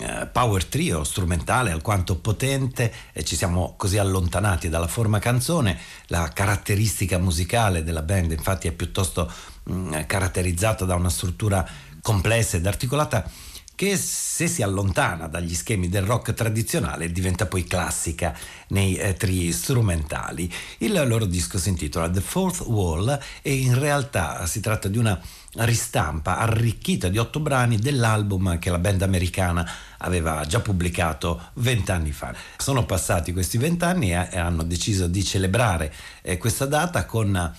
eh, 0.00 0.26
power 0.26 0.64
trio 0.64 1.04
strumentale 1.04 1.70
alquanto 1.70 2.16
potente 2.16 2.92
e 3.12 3.24
ci 3.24 3.36
siamo 3.36 3.74
così 3.76 3.98
allontanati 3.98 4.68
dalla 4.68 4.88
forma 4.88 5.18
canzone. 5.18 5.78
La 6.06 6.30
caratteristica 6.32 7.18
musicale 7.18 7.84
della 7.84 8.02
band 8.02 8.32
infatti 8.32 8.68
è 8.68 8.72
piuttosto 8.72 9.30
mm, 9.70 10.00
caratterizzata 10.06 10.84
da 10.84 10.94
una 10.94 11.10
struttura 11.10 11.66
complessa 12.00 12.56
ed 12.56 12.66
articolata 12.66 13.28
che 13.76 13.96
se 13.98 14.48
si 14.48 14.62
allontana 14.62 15.28
dagli 15.28 15.54
schemi 15.54 15.88
del 15.88 16.02
rock 16.02 16.32
tradizionale 16.32 17.12
diventa 17.12 17.46
poi 17.46 17.64
classica 17.64 18.36
nei 18.68 18.96
eh, 18.96 19.14
tri 19.14 19.52
strumentali. 19.52 20.52
Il 20.78 21.00
loro 21.06 21.26
disco 21.26 21.58
si 21.58 21.68
intitola 21.68 22.10
The 22.10 22.22
Fourth 22.22 22.60
Wall 22.60 23.16
e 23.42 23.54
in 23.54 23.78
realtà 23.78 24.46
si 24.46 24.60
tratta 24.60 24.88
di 24.88 24.96
una 24.96 25.20
ristampa 25.58 26.38
arricchita 26.38 27.08
di 27.08 27.18
otto 27.18 27.38
brani 27.40 27.76
dell'album 27.76 28.58
che 28.58 28.70
la 28.70 28.78
band 28.78 29.02
americana 29.02 29.70
aveva 29.98 30.44
già 30.46 30.60
pubblicato 30.60 31.50
vent'anni 31.54 32.12
fa. 32.12 32.34
Sono 32.56 32.84
passati 32.86 33.32
questi 33.32 33.58
vent'anni 33.58 34.12
e 34.12 34.38
hanno 34.38 34.62
deciso 34.62 35.06
di 35.06 35.22
celebrare 35.22 35.92
eh, 36.22 36.38
questa 36.38 36.64
data 36.64 37.04
con 37.04 37.54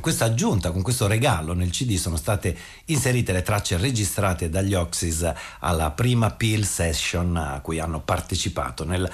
questa 0.00 0.24
aggiunta, 0.24 0.70
con 0.70 0.80
questo 0.80 1.06
regalo 1.06 1.52
nel 1.52 1.70
CD 1.70 1.96
sono 1.96 2.16
state 2.16 2.56
inserite 2.86 3.32
le 3.32 3.42
tracce 3.42 3.76
registrate 3.76 4.48
dagli 4.48 4.72
Oxys 4.72 5.30
alla 5.60 5.90
prima 5.90 6.30
Peel 6.30 6.64
Session 6.64 7.36
a 7.36 7.60
cui 7.60 7.78
hanno 7.78 8.00
partecipato 8.00 8.84
nel 8.84 9.10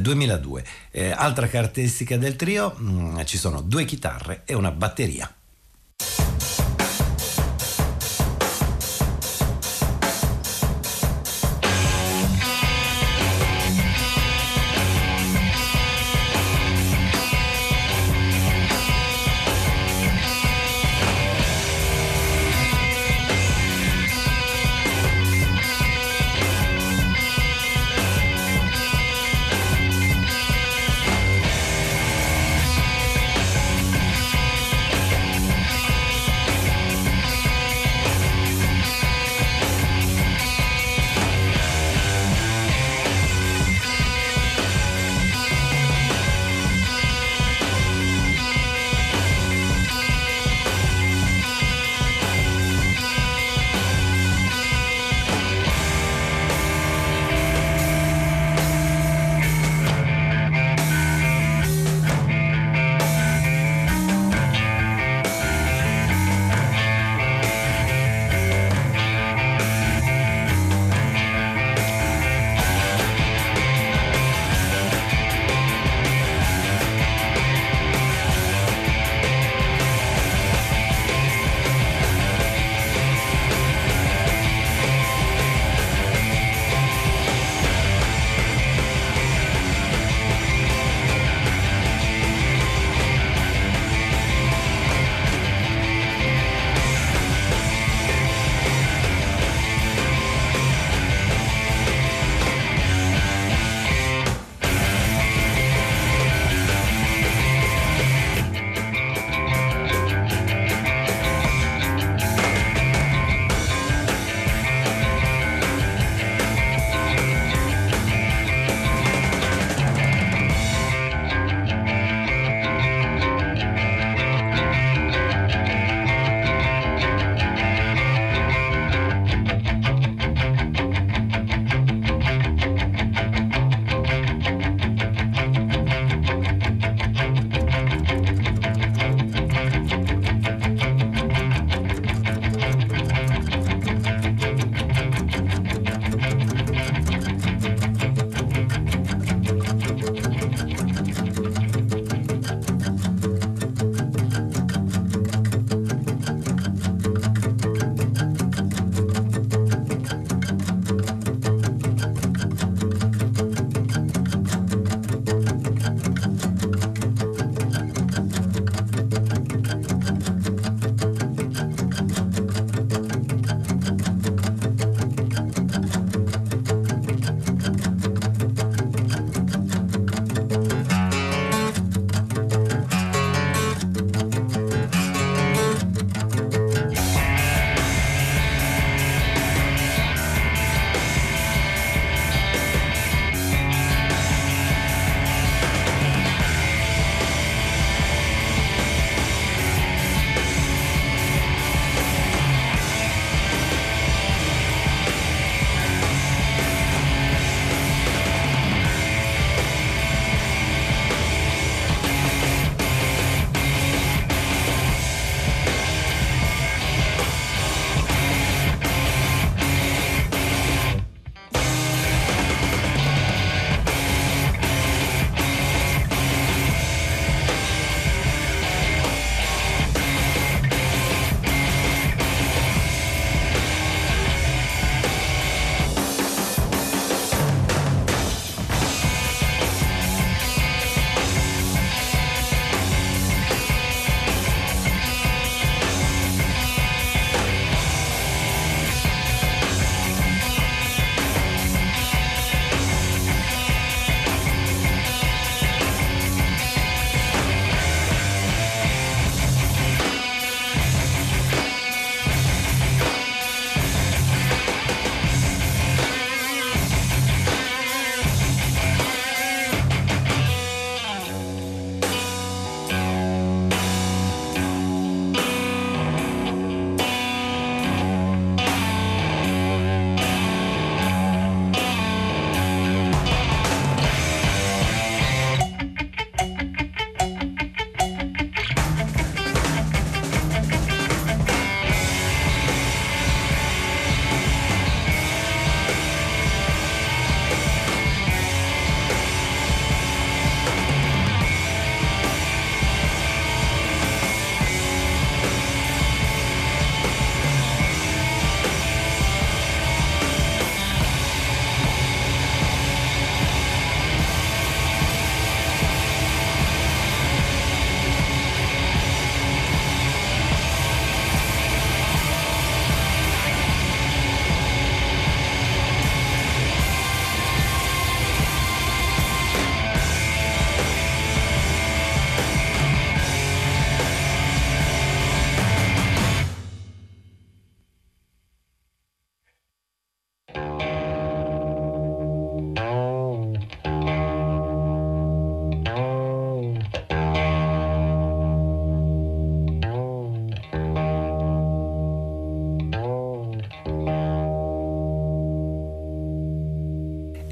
2002. 0.00 0.64
Eh, 0.90 1.10
altra 1.10 1.46
caratteristica 1.46 2.16
del 2.16 2.34
trio, 2.34 2.76
mm, 2.80 3.20
ci 3.24 3.38
sono 3.38 3.60
due 3.60 3.84
chitarre 3.84 4.42
e 4.44 4.54
una 4.54 4.72
batteria. 4.72 5.32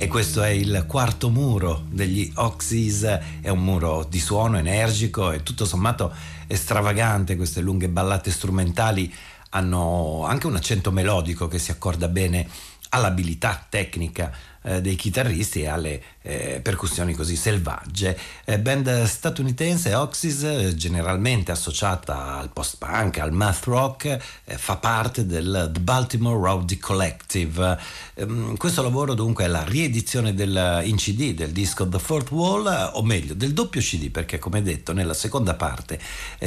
E 0.03 0.09
questo 0.09 0.43
è 0.43 0.49
il 0.49 0.87
quarto 0.89 1.29
muro 1.29 1.85
degli 1.91 2.33
Oxys, 2.37 3.03
è 3.43 3.51
un 3.51 3.63
muro 3.63 4.07
di 4.09 4.19
suono 4.19 4.57
energico 4.57 5.31
e 5.31 5.43
tutto 5.43 5.67
sommato 5.67 6.11
estravagante, 6.47 7.37
queste 7.37 7.61
lunghe 7.61 7.91
ballate 7.91 8.31
strumentali 8.31 9.13
hanno 9.51 10.25
anche 10.25 10.47
un 10.47 10.57
accento 10.57 10.91
melodico 10.91 11.49
che 11.49 11.59
si 11.59 11.71
accorda 11.71 12.09
bene 12.09 12.49
all'abilità 12.89 13.67
tecnica 13.69 14.33
eh, 14.63 14.81
dei 14.81 14.97
chitarristi 14.97 15.63
e 15.63 15.69
alle 15.69 16.03
eh, 16.23 16.61
percussioni 16.63 17.15
così 17.15 17.37
selvagge. 17.37 18.19
Eh, 18.45 18.59
band 18.59 19.05
statunitense 19.05 19.95
Oxys, 19.95 20.43
eh, 20.43 20.75
generalmente 20.75 21.51
associata 21.51 22.37
al 22.37 22.51
post-punk, 22.51 23.19
al 23.19 23.33
math 23.33 23.65
rock, 23.65 24.19
eh, 24.45 24.59
fa 24.59 24.77
parte 24.77 25.25
del 25.25 25.71
The 25.73 25.81
Baltimore 25.81 26.39
Rowdy 26.39 26.77
Collective. 26.77 27.79
Ehm, 28.15 28.57
questo 28.57 28.83
lavoro 28.83 29.15
dunque 29.15 29.45
è 29.45 29.49
la 29.49 29.65
riedizione 29.65 30.35
del, 30.35 30.83
in 30.85 30.97
CD 30.97 31.33
del 31.33 31.53
disco 31.53 31.89
The 31.89 31.99
Fourth 31.99 32.31
Wall, 32.31 32.91
o 32.95 33.03
meglio 33.03 33.35
del 33.35 33.55
doppio 33.55 33.81
CD, 33.81 34.11
perché 34.11 34.39
come 34.39 34.63
detto 34.63 34.93
nella 34.93 35.15
seconda 35.15 35.55
parte 35.55 35.99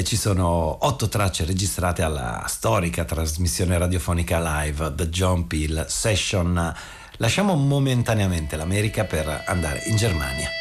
ci 0.04 0.16
sono 0.16 0.86
otto 0.86 1.10
tracce 1.10 1.46
registrate 1.46 2.02
alla 2.02 2.44
storica 2.48 3.06
trasmissione 3.06 3.78
radiofonica 3.78 4.62
live 4.62 4.94
The 4.96 5.10
John 5.10 5.48
Peel 5.48 5.86
Session. 5.88 7.02
Lasciamo 7.24 7.56
momentaneamente 7.56 8.58
l'America 8.58 9.06
per 9.06 9.44
andare 9.46 9.80
in 9.86 9.96
Germania. 9.96 10.52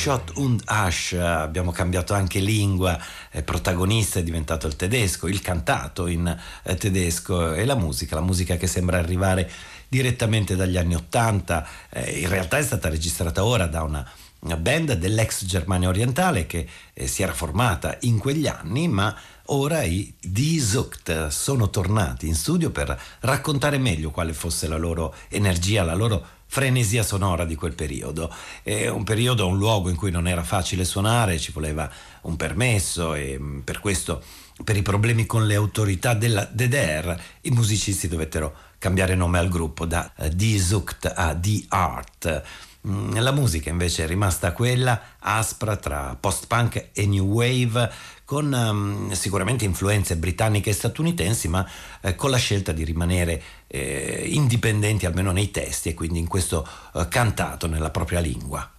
Shot 0.00 0.30
und 0.36 0.62
Ash, 0.64 1.12
abbiamo 1.12 1.72
cambiato 1.72 2.14
anche 2.14 2.38
lingua, 2.38 2.98
il 3.32 3.44
protagonista 3.44 4.18
è 4.18 4.22
diventato 4.22 4.66
il 4.66 4.74
tedesco, 4.74 5.28
il 5.28 5.42
cantato 5.42 6.06
in 6.06 6.26
eh, 6.62 6.74
tedesco 6.74 7.52
e 7.52 7.66
la 7.66 7.74
musica, 7.74 8.14
la 8.14 8.22
musica 8.22 8.56
che 8.56 8.66
sembra 8.66 8.96
arrivare 8.96 9.50
direttamente 9.88 10.56
dagli 10.56 10.78
anni 10.78 10.94
Ottanta, 10.94 11.68
eh, 11.90 12.18
in 12.18 12.30
realtà 12.30 12.56
è 12.56 12.62
stata 12.62 12.88
registrata 12.88 13.44
ora 13.44 13.66
da 13.66 13.82
una 13.82 14.56
band 14.56 14.94
dell'ex 14.94 15.44
Germania 15.44 15.88
orientale 15.90 16.46
che 16.46 16.66
eh, 16.94 17.06
si 17.06 17.22
era 17.22 17.34
formata 17.34 17.98
in 18.00 18.16
quegli 18.16 18.46
anni, 18.46 18.88
ma 18.88 19.14
ora 19.46 19.82
i 19.82 20.14
Die 20.18 20.62
Zucht 20.62 21.26
sono 21.26 21.68
tornati 21.68 22.26
in 22.26 22.34
studio 22.34 22.70
per 22.70 22.98
raccontare 23.20 23.76
meglio 23.76 24.10
quale 24.10 24.32
fosse 24.32 24.66
la 24.66 24.78
loro 24.78 25.14
energia, 25.28 25.84
la 25.84 25.92
loro 25.92 26.38
frenesia 26.50 27.04
sonora 27.04 27.44
di 27.44 27.54
quel 27.54 27.74
periodo. 27.74 28.28
È 28.62 28.88
un 28.88 29.04
periodo, 29.04 29.46
un 29.46 29.56
luogo 29.56 29.88
in 29.88 29.94
cui 29.94 30.10
non 30.10 30.26
era 30.26 30.42
facile 30.42 30.84
suonare, 30.84 31.38
ci 31.38 31.52
voleva 31.52 31.88
un 32.22 32.34
permesso 32.34 33.14
e 33.14 33.38
mm, 33.38 33.60
per 33.60 33.78
questo, 33.78 34.20
per 34.64 34.76
i 34.76 34.82
problemi 34.82 35.26
con 35.26 35.46
le 35.46 35.54
autorità 35.54 36.12
della 36.12 36.44
DDR, 36.44 37.16
i 37.42 37.50
musicisti 37.50 38.08
dovettero 38.08 38.52
cambiare 38.78 39.14
nome 39.14 39.38
al 39.38 39.48
gruppo 39.48 39.86
da 39.86 40.10
uh, 40.16 40.28
Die 40.28 40.58
Zucht 40.58 41.12
a 41.14 41.34
Die 41.34 41.64
Art. 41.68 42.42
Mm, 42.88 43.16
la 43.18 43.30
musica 43.30 43.70
invece 43.70 44.02
è 44.02 44.06
rimasta 44.08 44.50
quella 44.50 45.00
aspra 45.20 45.76
tra 45.76 46.16
post-punk 46.18 46.88
e 46.92 47.06
new 47.06 47.26
wave 47.26 47.92
con 48.30 48.52
um, 48.52 49.10
sicuramente 49.10 49.64
influenze 49.64 50.14
britanniche 50.14 50.70
e 50.70 50.72
statunitensi, 50.72 51.48
ma 51.48 51.68
eh, 52.00 52.14
con 52.14 52.30
la 52.30 52.36
scelta 52.36 52.70
di 52.70 52.84
rimanere 52.84 53.42
eh, 53.66 54.22
indipendenti 54.24 55.04
almeno 55.04 55.32
nei 55.32 55.50
testi 55.50 55.88
e 55.88 55.94
quindi 55.94 56.20
in 56.20 56.28
questo 56.28 56.64
eh, 56.94 57.08
cantato 57.08 57.66
nella 57.66 57.90
propria 57.90 58.20
lingua. 58.20 58.70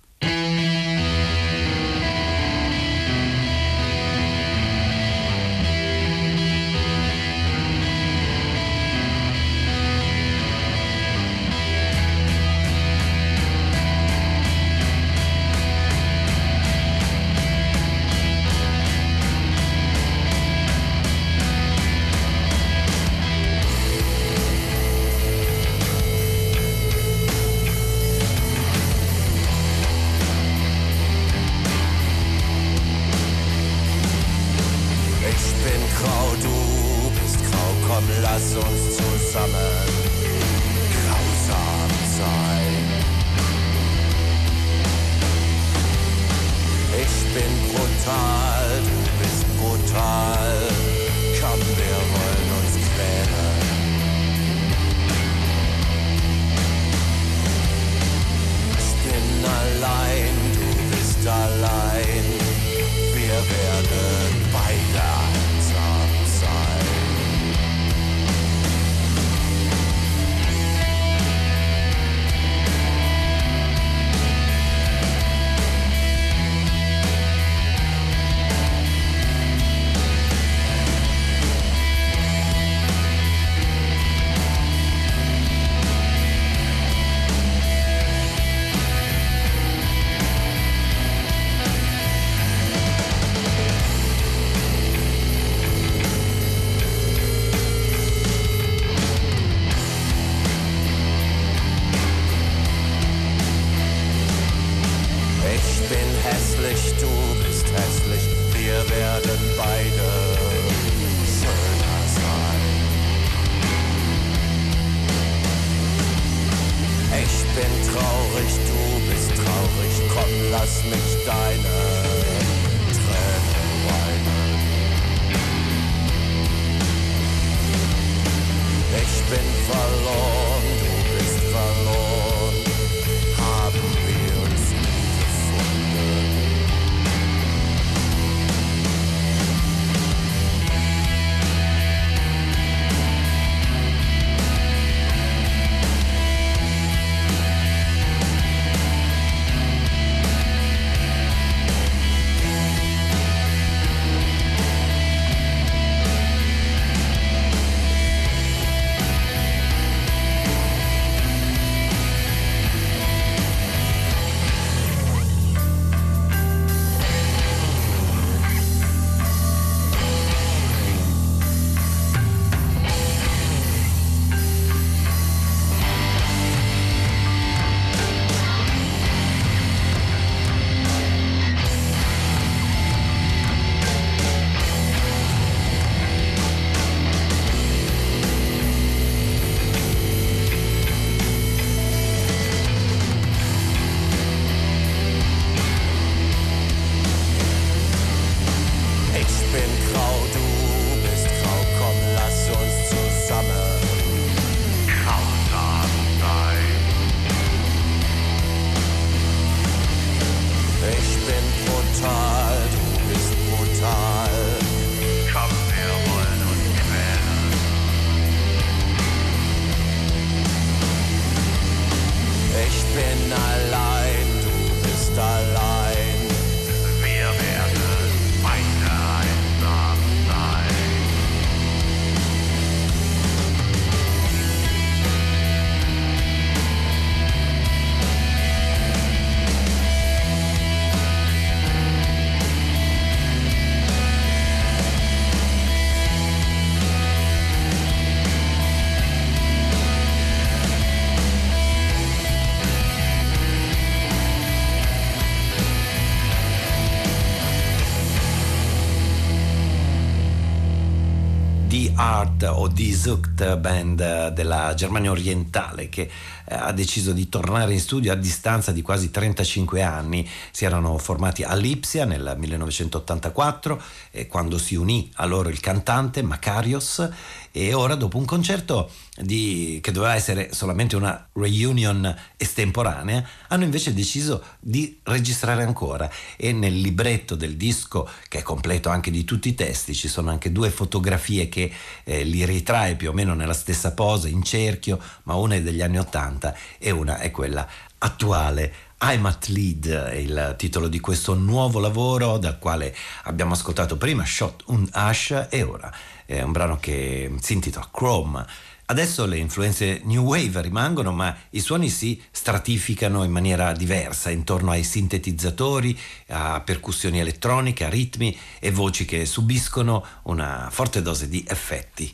O 262.43 262.67
Die 262.67 262.93
Zucht 262.93 263.57
Band 263.57 264.29
della 264.29 264.73
Germania 264.73 265.11
orientale 265.11 265.89
che 265.89 266.01
eh, 266.01 266.09
ha 266.55 266.71
deciso 266.71 267.11
di 267.11 267.29
tornare 267.29 267.73
in 267.73 267.79
studio 267.79 268.11
a 268.11 268.15
distanza 268.15 268.71
di 268.71 268.81
quasi 268.81 269.11
35 269.11 269.81
anni. 269.81 270.27
Si 270.51 270.65
erano 270.65 270.97
formati 270.97 271.43
a 271.43 271.55
Lipsia 271.55 272.05
nel 272.05 272.35
1984 272.37 273.81
e 274.11 274.27
quando 274.27 274.57
si 274.57 274.75
unì 274.75 275.09
a 275.15 275.25
loro 275.25 275.49
il 275.49 275.59
cantante 275.59 276.21
Makarios 276.21 277.09
e 277.51 277.73
ora 277.73 277.95
dopo 277.95 278.17
un 278.17 278.25
concerto 278.25 278.89
di, 279.17 279.79
che 279.81 279.91
doveva 279.91 280.15
essere 280.15 280.53
solamente 280.53 280.95
una 280.95 281.27
reunion 281.33 282.15
estemporanea 282.37 283.27
hanno 283.49 283.65
invece 283.65 283.93
deciso 283.93 284.43
di 284.59 284.99
registrare 285.03 285.63
ancora. 285.63 286.09
E 286.37 286.53
nel 286.53 286.79
libretto 286.79 287.35
del 287.35 287.57
disco 287.57 288.09
che 288.27 288.39
è 288.39 288.41
completo 288.41 288.89
anche 288.89 289.11
di 289.11 289.23
tutti 289.23 289.49
i 289.49 289.55
testi 289.55 289.93
ci 289.93 290.07
sono 290.07 290.29
anche 290.29 290.51
due 290.51 290.69
fotografie 290.69 291.49
che 291.49 291.71
eh, 292.03 292.23
li 292.23 292.45
ritrae 292.45 292.95
più 292.95 293.09
o 293.09 293.13
meno 293.13 293.33
nella 293.33 293.53
stessa 293.53 293.93
pose 293.93 294.29
in 294.29 294.43
cerchio 294.43 294.99
ma 295.23 295.35
una 295.35 295.55
è 295.55 295.61
degli 295.61 295.81
anni 295.81 295.99
80 295.99 296.55
e 296.77 296.91
una 296.91 297.19
è 297.19 297.31
quella 297.31 297.67
attuale. 297.97 298.89
I'm 299.03 299.25
at 299.25 299.47
Lead 299.47 300.11
il 300.15 300.53
titolo 300.59 300.87
di 300.87 300.99
questo 300.99 301.33
nuovo 301.33 301.79
lavoro 301.79 302.37
dal 302.37 302.59
quale 302.59 302.95
abbiamo 303.23 303.53
ascoltato 303.53 303.97
prima 303.97 304.23
Shot 304.23 304.61
und 304.67 304.89
Ash 304.91 305.47
e 305.49 305.63
ora 305.63 305.91
è 306.25 306.41
un 306.41 306.51
brano 306.51 306.77
che 306.77 307.31
si 307.39 307.53
intitola 307.53 307.89
Chrome. 307.91 308.45
Adesso 308.85 309.25
le 309.25 309.37
influenze 309.37 310.01
new 310.03 310.23
wave 310.23 310.61
rimangono, 310.61 311.13
ma 311.13 311.33
i 311.51 311.61
suoni 311.61 311.89
si 311.89 312.21
stratificano 312.29 313.23
in 313.23 313.31
maniera 313.31 313.71
diversa 313.71 314.29
intorno 314.31 314.71
ai 314.71 314.83
sintetizzatori, 314.83 315.97
a 316.27 316.59
percussioni 316.59 317.19
elettroniche, 317.19 317.85
a 317.85 317.89
ritmi 317.89 318.37
e 318.59 318.71
voci 318.71 319.05
che 319.05 319.25
subiscono 319.25 320.05
una 320.23 320.67
forte 320.69 321.01
dose 321.01 321.29
di 321.29 321.45
effetti. 321.47 322.13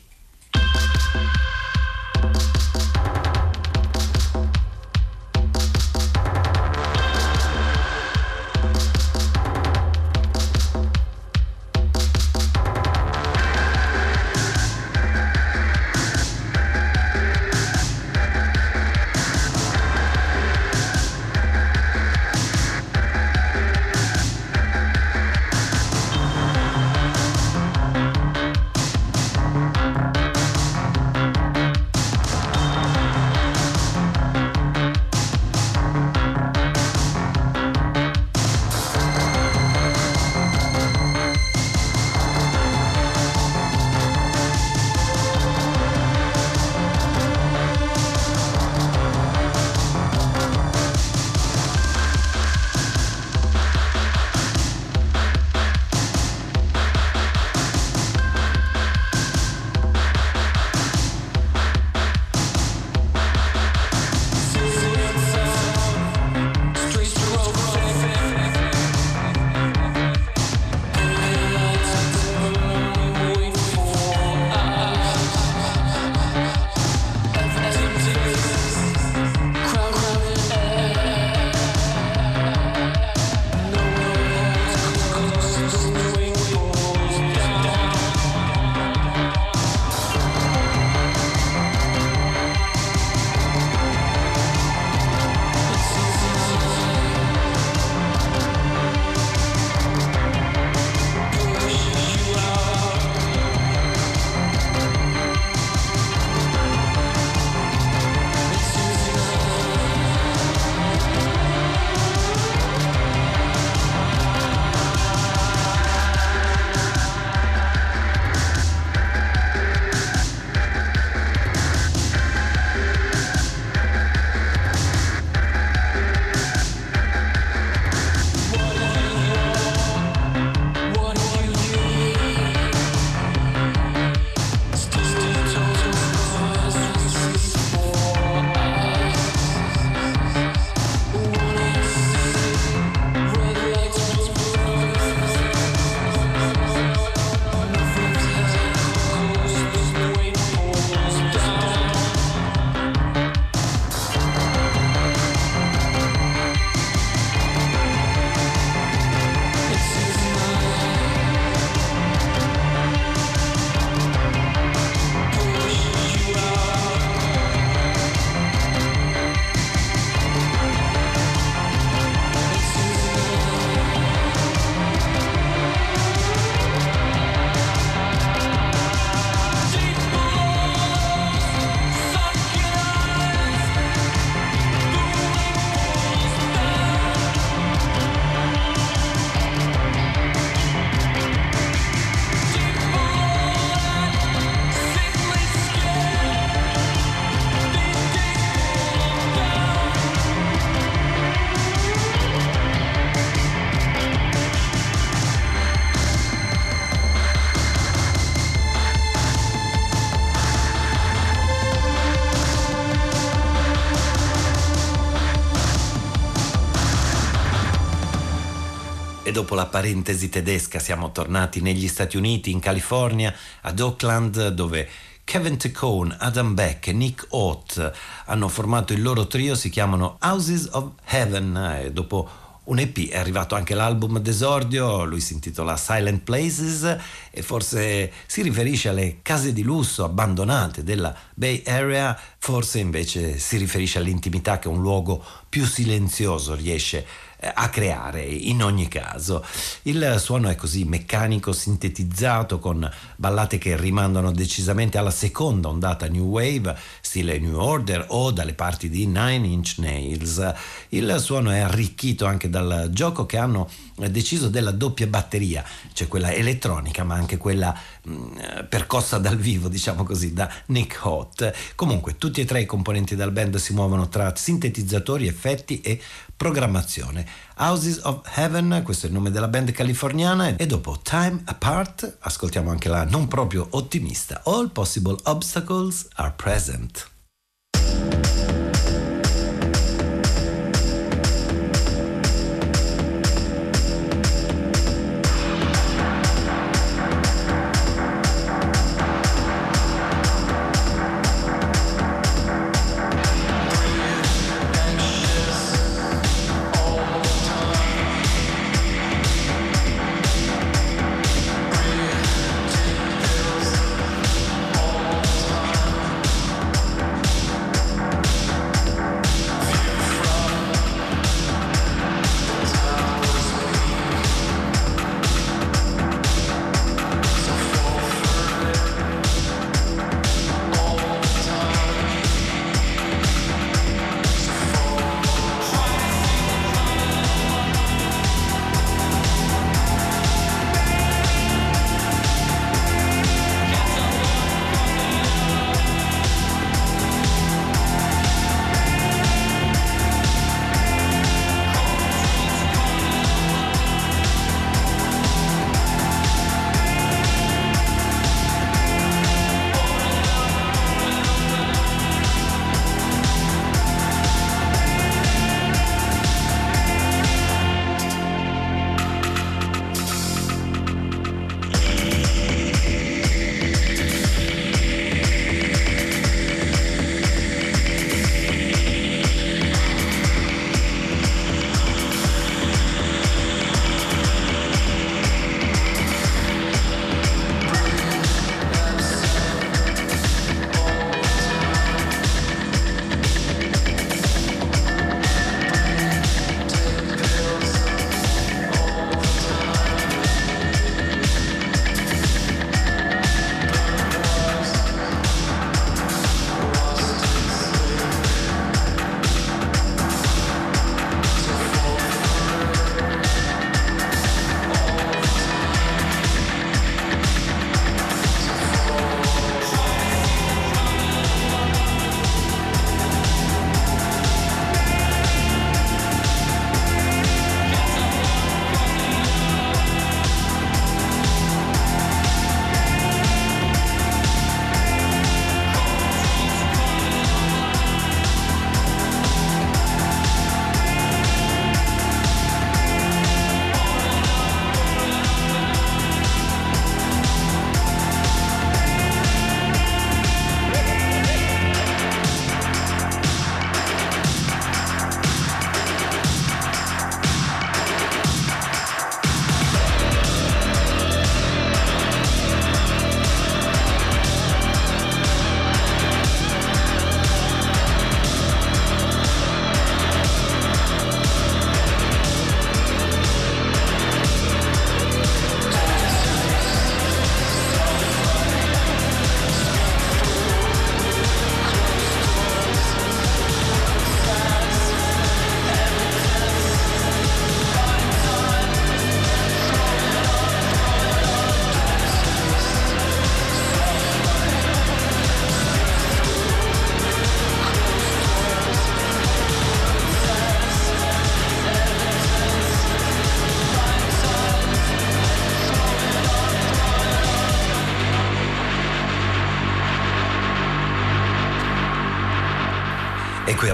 Dopo 219.38 219.54
la 219.54 219.66
parentesi 219.66 220.28
tedesca 220.28 220.80
siamo 220.80 221.12
tornati 221.12 221.60
negli 221.60 221.86
Stati 221.86 222.16
Uniti, 222.16 222.50
in 222.50 222.58
California, 222.58 223.32
ad 223.60 223.78
Oakland, 223.78 224.48
dove 224.48 224.88
Kevin 225.22 225.56
Tacone, 225.56 226.16
Adam 226.18 226.54
Beck 226.54 226.88
e 226.88 226.92
Nick 226.92 227.26
Ott 227.28 227.92
hanno 228.24 228.48
formato 228.48 228.94
il 228.94 229.00
loro 229.00 229.28
trio, 229.28 229.54
si 229.54 229.70
chiamano 229.70 230.18
Houses 230.20 230.70
of 230.72 230.90
Heaven 231.04 231.82
e 231.84 231.92
dopo 231.92 232.28
un 232.64 232.80
EP, 232.80 233.08
è 233.10 233.16
arrivato 233.16 233.54
anche 233.54 233.74
l'album 233.74 234.18
d'esordio, 234.18 235.04
lui 235.04 235.20
si 235.20 235.34
intitola 235.34 235.76
Silent 235.76 236.22
Places 236.22 236.96
e 237.30 237.42
forse 237.42 238.12
si 238.26 238.42
riferisce 238.42 238.88
alle 238.88 239.18
case 239.22 239.52
di 239.52 239.62
lusso 239.62 240.04
abbandonate 240.04 240.82
della 240.82 241.14
Bay 241.32 241.62
Area, 241.64 242.18
forse 242.38 242.80
invece 242.80 243.38
si 243.38 243.56
riferisce 243.56 243.98
all'intimità 243.98 244.58
che 244.58 244.68
un 244.68 244.80
luogo 244.80 245.24
più 245.48 245.64
silenzioso 245.64 246.54
riesce 246.54 246.98
a 246.98 247.27
a 247.40 247.68
creare 247.68 248.22
in 248.22 248.62
ogni 248.62 248.88
caso. 248.88 249.44
Il 249.82 250.16
suono 250.18 250.48
è 250.48 250.56
così 250.56 250.84
meccanico, 250.84 251.52
sintetizzato 251.52 252.58
con 252.58 252.90
ballate 253.16 253.58
che 253.58 253.76
rimandano 253.76 254.32
decisamente 254.32 254.98
alla 254.98 255.10
seconda 255.10 255.68
ondata 255.68 256.08
New 256.08 256.26
Wave, 256.26 256.76
stile 257.00 257.38
New 257.38 257.58
Order 257.58 258.06
o 258.08 258.30
dalle 258.32 258.54
parti 258.54 258.88
di 258.88 259.06
Nine 259.06 259.46
Inch 259.46 259.74
Nails. 259.78 260.52
Il 260.90 261.16
suono 261.20 261.50
è 261.50 261.58
arricchito 261.58 262.26
anche 262.26 262.50
dal 262.50 262.88
gioco 262.90 263.26
che 263.26 263.38
hanno 263.38 263.68
deciso 264.10 264.48
della 264.48 264.72
doppia 264.72 265.06
batteria, 265.06 265.64
cioè 265.92 266.08
quella 266.08 266.32
elettronica 266.32 267.04
ma 267.04 267.14
anche 267.14 267.36
quella 267.36 267.76
mm, 268.08 268.36
percossa 268.68 269.18
dal 269.18 269.36
vivo, 269.36 269.68
diciamo 269.68 270.02
così, 270.02 270.32
da 270.32 270.50
Nick 270.66 271.04
Hot. 271.04 271.52
Comunque 271.74 272.18
tutti 272.18 272.40
e 272.40 272.44
tre 272.44 272.62
i 272.62 272.66
componenti 272.66 273.14
del 273.14 273.30
band 273.30 273.56
si 273.56 273.72
muovono 273.74 274.08
tra 274.08 274.34
sintetizzatori, 274.34 275.26
effetti 275.26 275.80
e 275.80 276.00
programmazione. 276.38 277.26
Houses 277.58 278.00
of 278.04 278.20
Heaven, 278.34 278.80
questo 278.84 279.04
è 279.04 279.08
il 279.10 279.14
nome 279.14 279.30
della 279.30 279.48
band 279.48 279.72
californiana, 279.72 280.56
e 280.56 280.66
dopo 280.66 280.98
Time 281.02 281.42
Apart 281.44 282.18
ascoltiamo 282.20 282.70
anche 282.70 282.88
la 282.88 283.04
non 283.04 283.28
proprio 283.28 283.66
ottimista 283.70 284.40
All 284.44 284.70
Possible 284.70 285.16
Obstacles 285.24 286.08
Are 286.14 286.32
Present. 286.34 287.10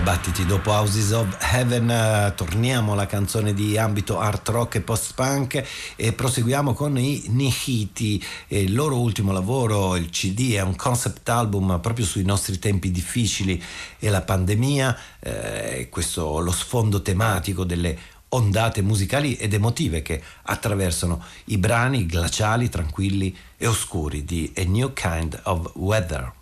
Battiti 0.05 0.45
dopo 0.45 0.71
Houses 0.71 1.13
of 1.13 1.35
Heaven 1.41 1.89
uh, 1.89 2.35
torniamo 2.35 2.93
alla 2.93 3.07
canzone 3.07 3.55
di 3.55 3.79
ambito 3.79 4.19
art 4.19 4.47
rock 4.51 4.75
e 4.75 4.81
post 4.83 5.15
punk 5.15 5.65
e 5.97 6.13
proseguiamo 6.13 6.75
con 6.75 6.99
i 6.99 7.25
Nihiti 7.29 8.23
il 8.49 8.75
loro 8.75 9.01
ultimo 9.01 9.33
lavoro 9.33 9.97
il 9.97 10.11
CD 10.11 10.53
è 10.53 10.61
un 10.61 10.77
concept 10.77 11.27
album 11.31 11.81
proprio 11.81 12.05
sui 12.05 12.23
nostri 12.23 12.59
tempi 12.59 12.91
difficili 12.91 13.61
e 13.99 14.11
la 14.11 14.21
pandemia 14.21 14.99
eh, 15.21 15.89
questo 15.91 16.39
lo 16.39 16.53
sfondo 16.53 17.01
tematico 17.01 17.65
delle 17.65 17.97
ondate 18.29 18.83
musicali 18.83 19.37
ed 19.37 19.55
emotive 19.55 20.03
che 20.03 20.23
attraversano 20.43 21.25
i 21.47 21.57
brani 21.57 22.05
glaciali, 22.05 22.69
tranquilli 22.69 23.35
e 23.57 23.67
oscuri 23.67 24.23
di 24.23 24.53
A 24.55 24.65
New 24.65 24.93
Kind 24.93 25.41
of 25.45 25.71
Weather. 25.77 26.33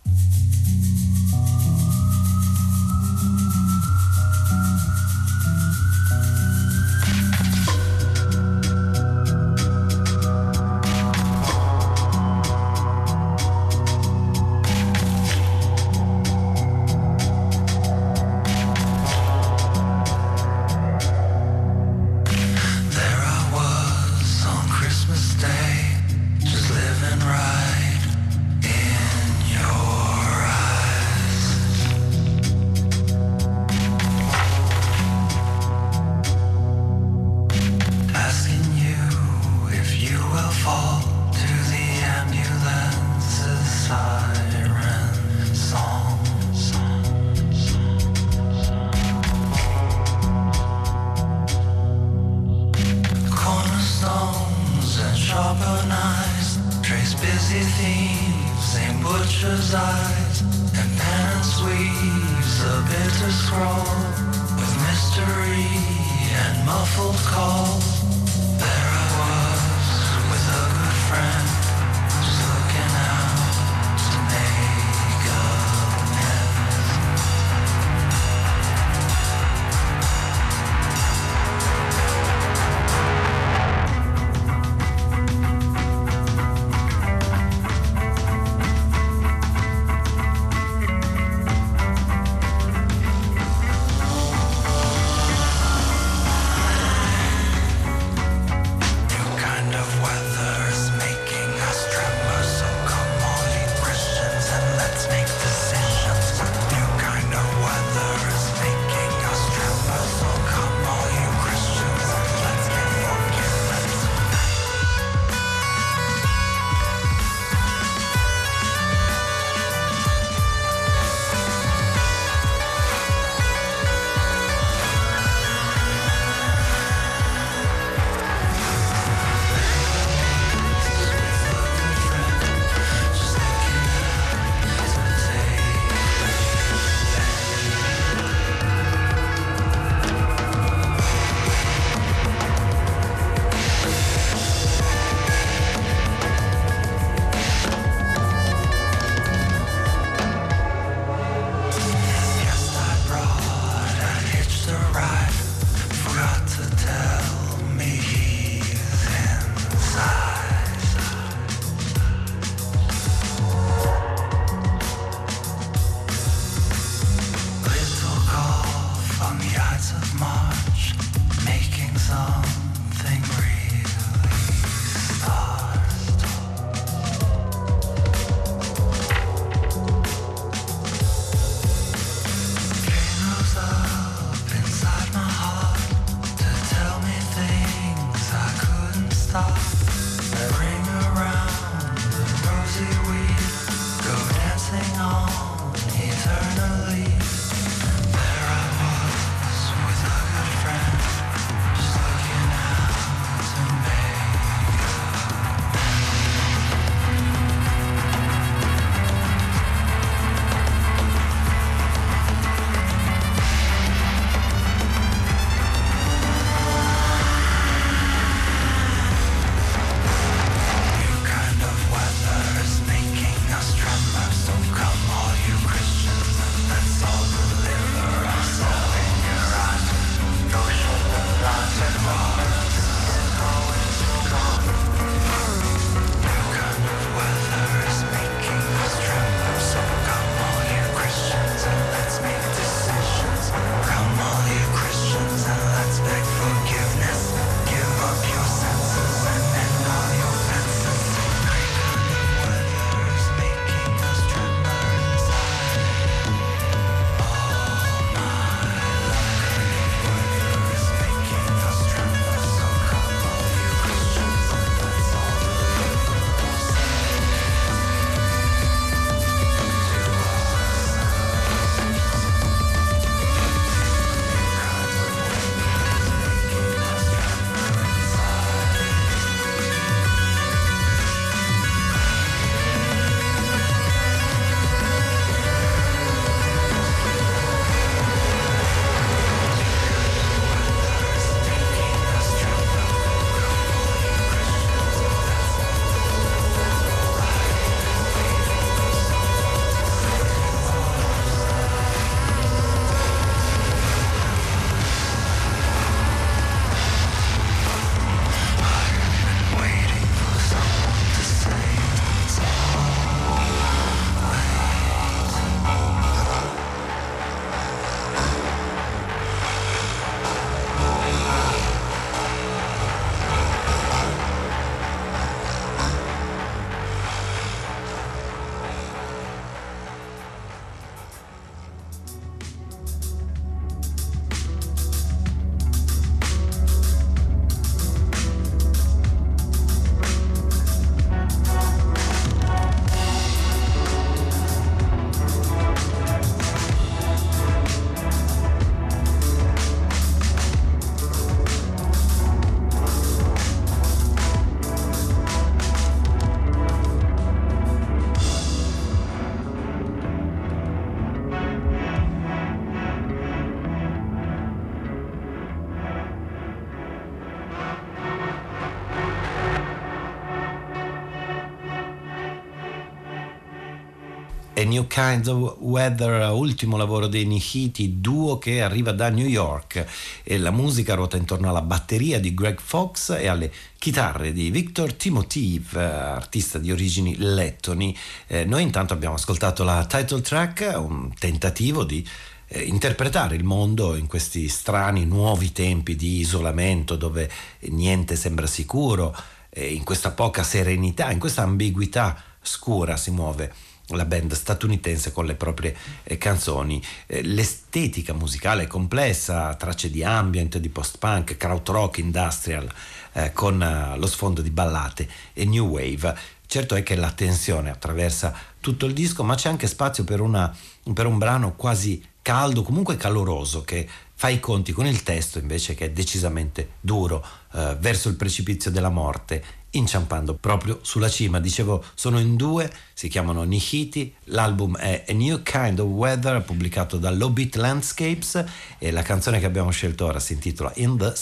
A 374.62 374.64
New 374.64 374.86
Kind 374.86 375.26
of 375.26 375.56
Weather, 375.58 376.30
ultimo 376.30 376.76
lavoro 376.76 377.08
dei 377.08 377.26
Nihiti, 377.26 378.00
duo 378.00 378.38
che 378.38 378.62
arriva 378.62 378.92
da 378.92 379.08
New 379.08 379.26
York 379.26 379.84
e 380.22 380.38
la 380.38 380.52
musica 380.52 380.94
ruota 380.94 381.16
intorno 381.16 381.48
alla 381.48 381.62
batteria 381.62 382.20
di 382.20 382.32
Greg 382.32 382.60
Fox 382.62 383.10
e 383.10 383.26
alle 383.26 383.52
chitarre 383.76 384.32
di 384.32 384.52
Victor 384.52 384.94
Timotiv, 384.94 385.74
artista 385.74 386.58
di 386.58 386.70
origini 386.70 387.16
lettoni. 387.18 387.96
Eh, 388.28 388.44
noi 388.44 388.62
intanto 388.62 388.92
abbiamo 388.92 389.16
ascoltato 389.16 389.64
la 389.64 389.84
title 389.84 390.20
track, 390.20 390.74
un 390.76 391.12
tentativo 391.18 391.82
di 391.82 392.06
eh, 392.46 392.62
interpretare 392.62 393.34
il 393.34 393.42
mondo 393.42 393.96
in 393.96 394.06
questi 394.06 394.46
strani 394.46 395.04
nuovi 395.04 395.50
tempi 395.50 395.96
di 395.96 396.20
isolamento 396.20 396.94
dove 396.94 397.28
niente 397.70 398.14
sembra 398.14 398.46
sicuro, 398.46 399.12
in 399.54 399.82
questa 399.82 400.12
poca 400.12 400.44
serenità, 400.44 401.10
in 401.10 401.18
questa 401.18 401.42
ambiguità 401.42 402.16
scura 402.40 402.96
si 402.96 403.10
muove 403.10 403.52
la 403.96 404.04
band 404.04 404.32
statunitense 404.32 405.12
con 405.12 405.26
le 405.26 405.34
proprie 405.34 405.76
eh, 406.02 406.18
canzoni. 406.18 406.82
Eh, 407.06 407.22
l'estetica 407.22 408.12
musicale 408.12 408.64
è 408.64 408.66
complessa, 408.66 409.54
tracce 409.54 409.90
di 409.90 410.02
ambient, 410.04 410.58
di 410.58 410.68
post-punk, 410.68 411.36
krautrock, 411.36 411.98
industrial, 411.98 412.70
eh, 413.12 413.32
con 413.32 413.62
eh, 413.62 413.96
lo 413.96 414.06
sfondo 414.06 414.42
di 414.42 414.50
ballate 414.50 415.08
e 415.32 415.44
new 415.44 415.68
wave. 415.68 416.16
Certo 416.46 416.74
è 416.74 416.82
che 416.82 416.96
la 416.96 417.10
tensione 417.10 417.70
attraversa 417.70 418.34
tutto 418.60 418.86
il 418.86 418.92
disco, 418.92 419.24
ma 419.24 419.34
c'è 419.34 419.48
anche 419.48 419.66
spazio 419.66 420.04
per, 420.04 420.20
una, 420.20 420.54
per 420.92 421.06
un 421.06 421.18
brano 421.18 421.54
quasi 421.54 422.04
caldo, 422.20 422.62
comunque 422.62 422.96
caloroso, 422.96 423.62
che 423.62 423.88
fa 424.14 424.28
i 424.28 424.38
conti 424.38 424.72
con 424.72 424.86
il 424.86 425.02
testo 425.02 425.38
invece 425.38 425.74
che 425.74 425.86
è 425.86 425.90
decisamente 425.90 426.74
duro, 426.80 427.26
eh, 427.54 427.76
verso 427.80 428.08
il 428.08 428.14
precipizio 428.14 428.70
della 428.70 428.90
morte, 428.90 429.42
inciampando 429.72 430.34
proprio 430.34 430.80
sulla 430.82 431.08
cima. 431.08 431.40
Dicevo, 431.40 431.84
sono 431.94 432.18
in 432.18 432.36
due, 432.36 432.70
si 432.92 433.08
chiamano 433.08 433.42
Nihiti, 433.42 434.14
l'album 434.24 434.76
è 434.76 435.04
A 435.08 435.12
New 435.12 435.42
Kind 435.42 435.78
of 435.78 435.88
Weather, 435.88 436.42
pubblicato 436.42 436.98
da 436.98 437.10
Low 437.10 437.30
Beat 437.30 437.56
Landscapes 437.56 438.44
e 438.78 438.90
la 438.90 439.02
canzone 439.02 439.38
che 439.38 439.46
abbiamo 439.46 439.70
scelto 439.70 440.06
ora 440.06 440.20
si 440.20 440.34
intitola 440.34 440.72
In 440.76 440.96
the 440.96 441.12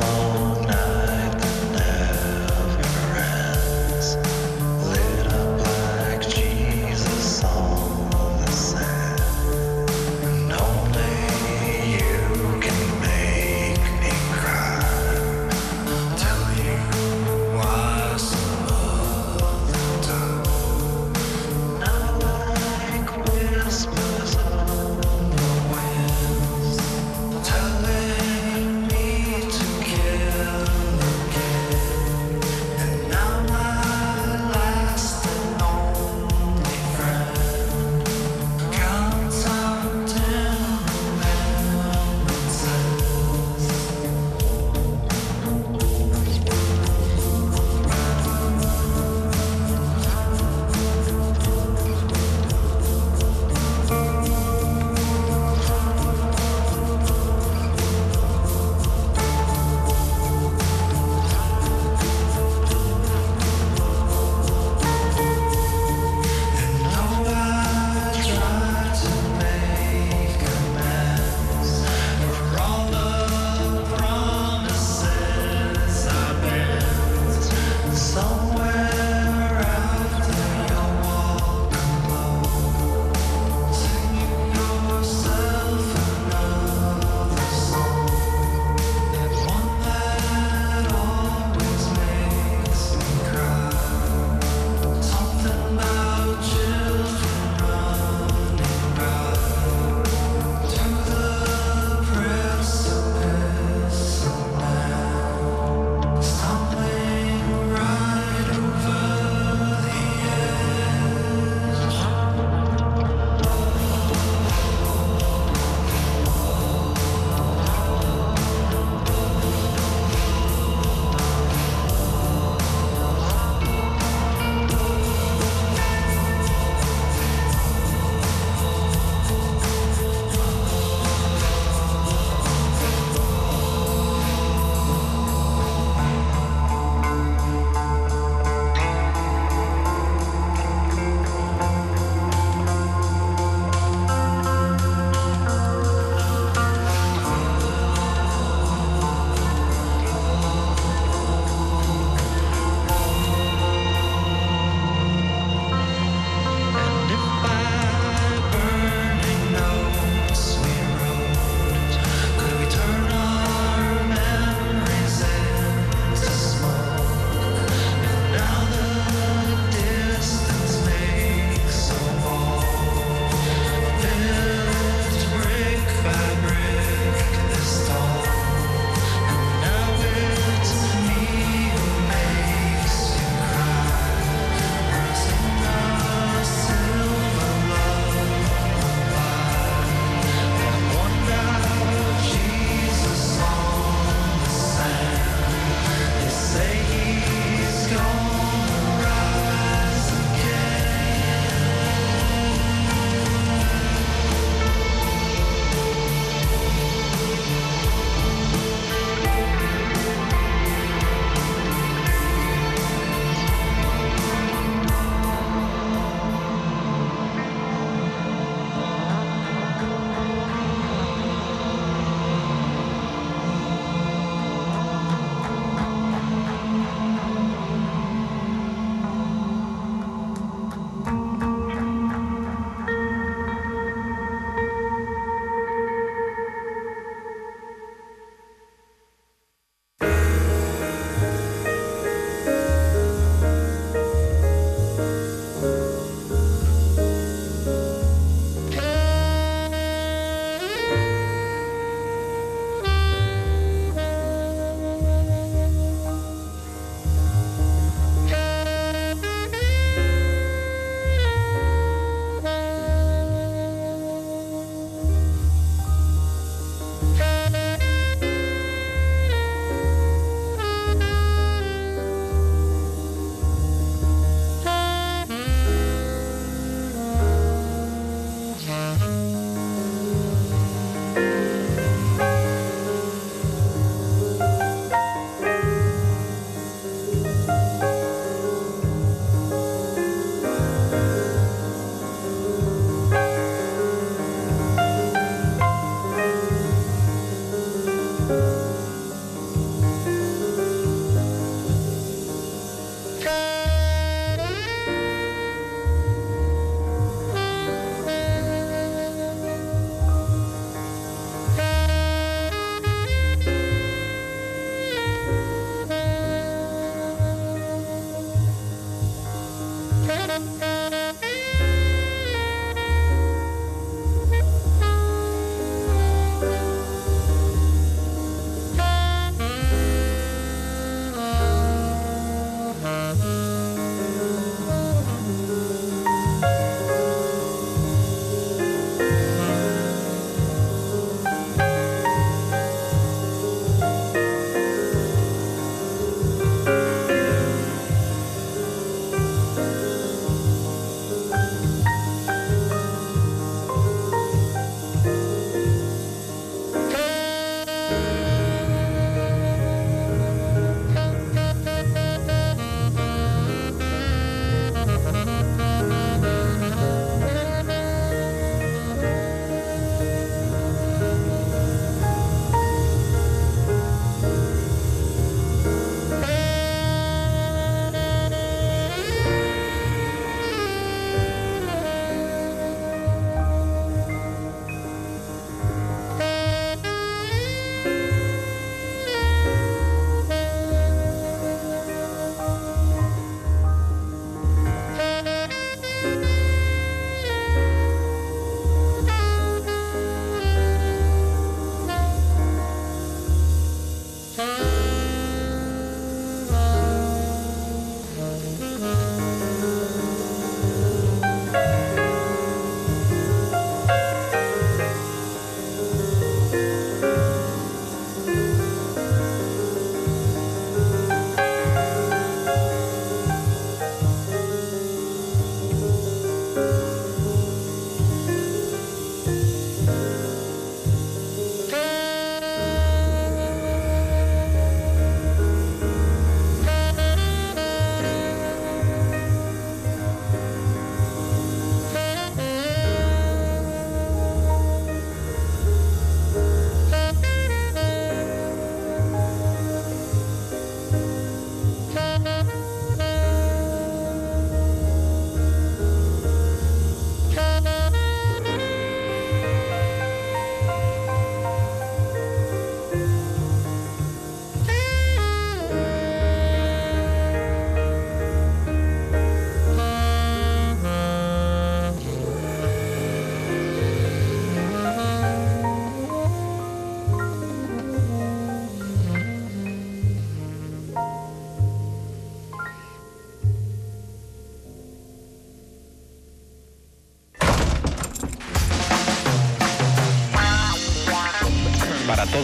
alone. 0.00 0.57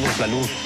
todos 0.04 0.18
la 0.18 0.26
luz. 0.26 0.63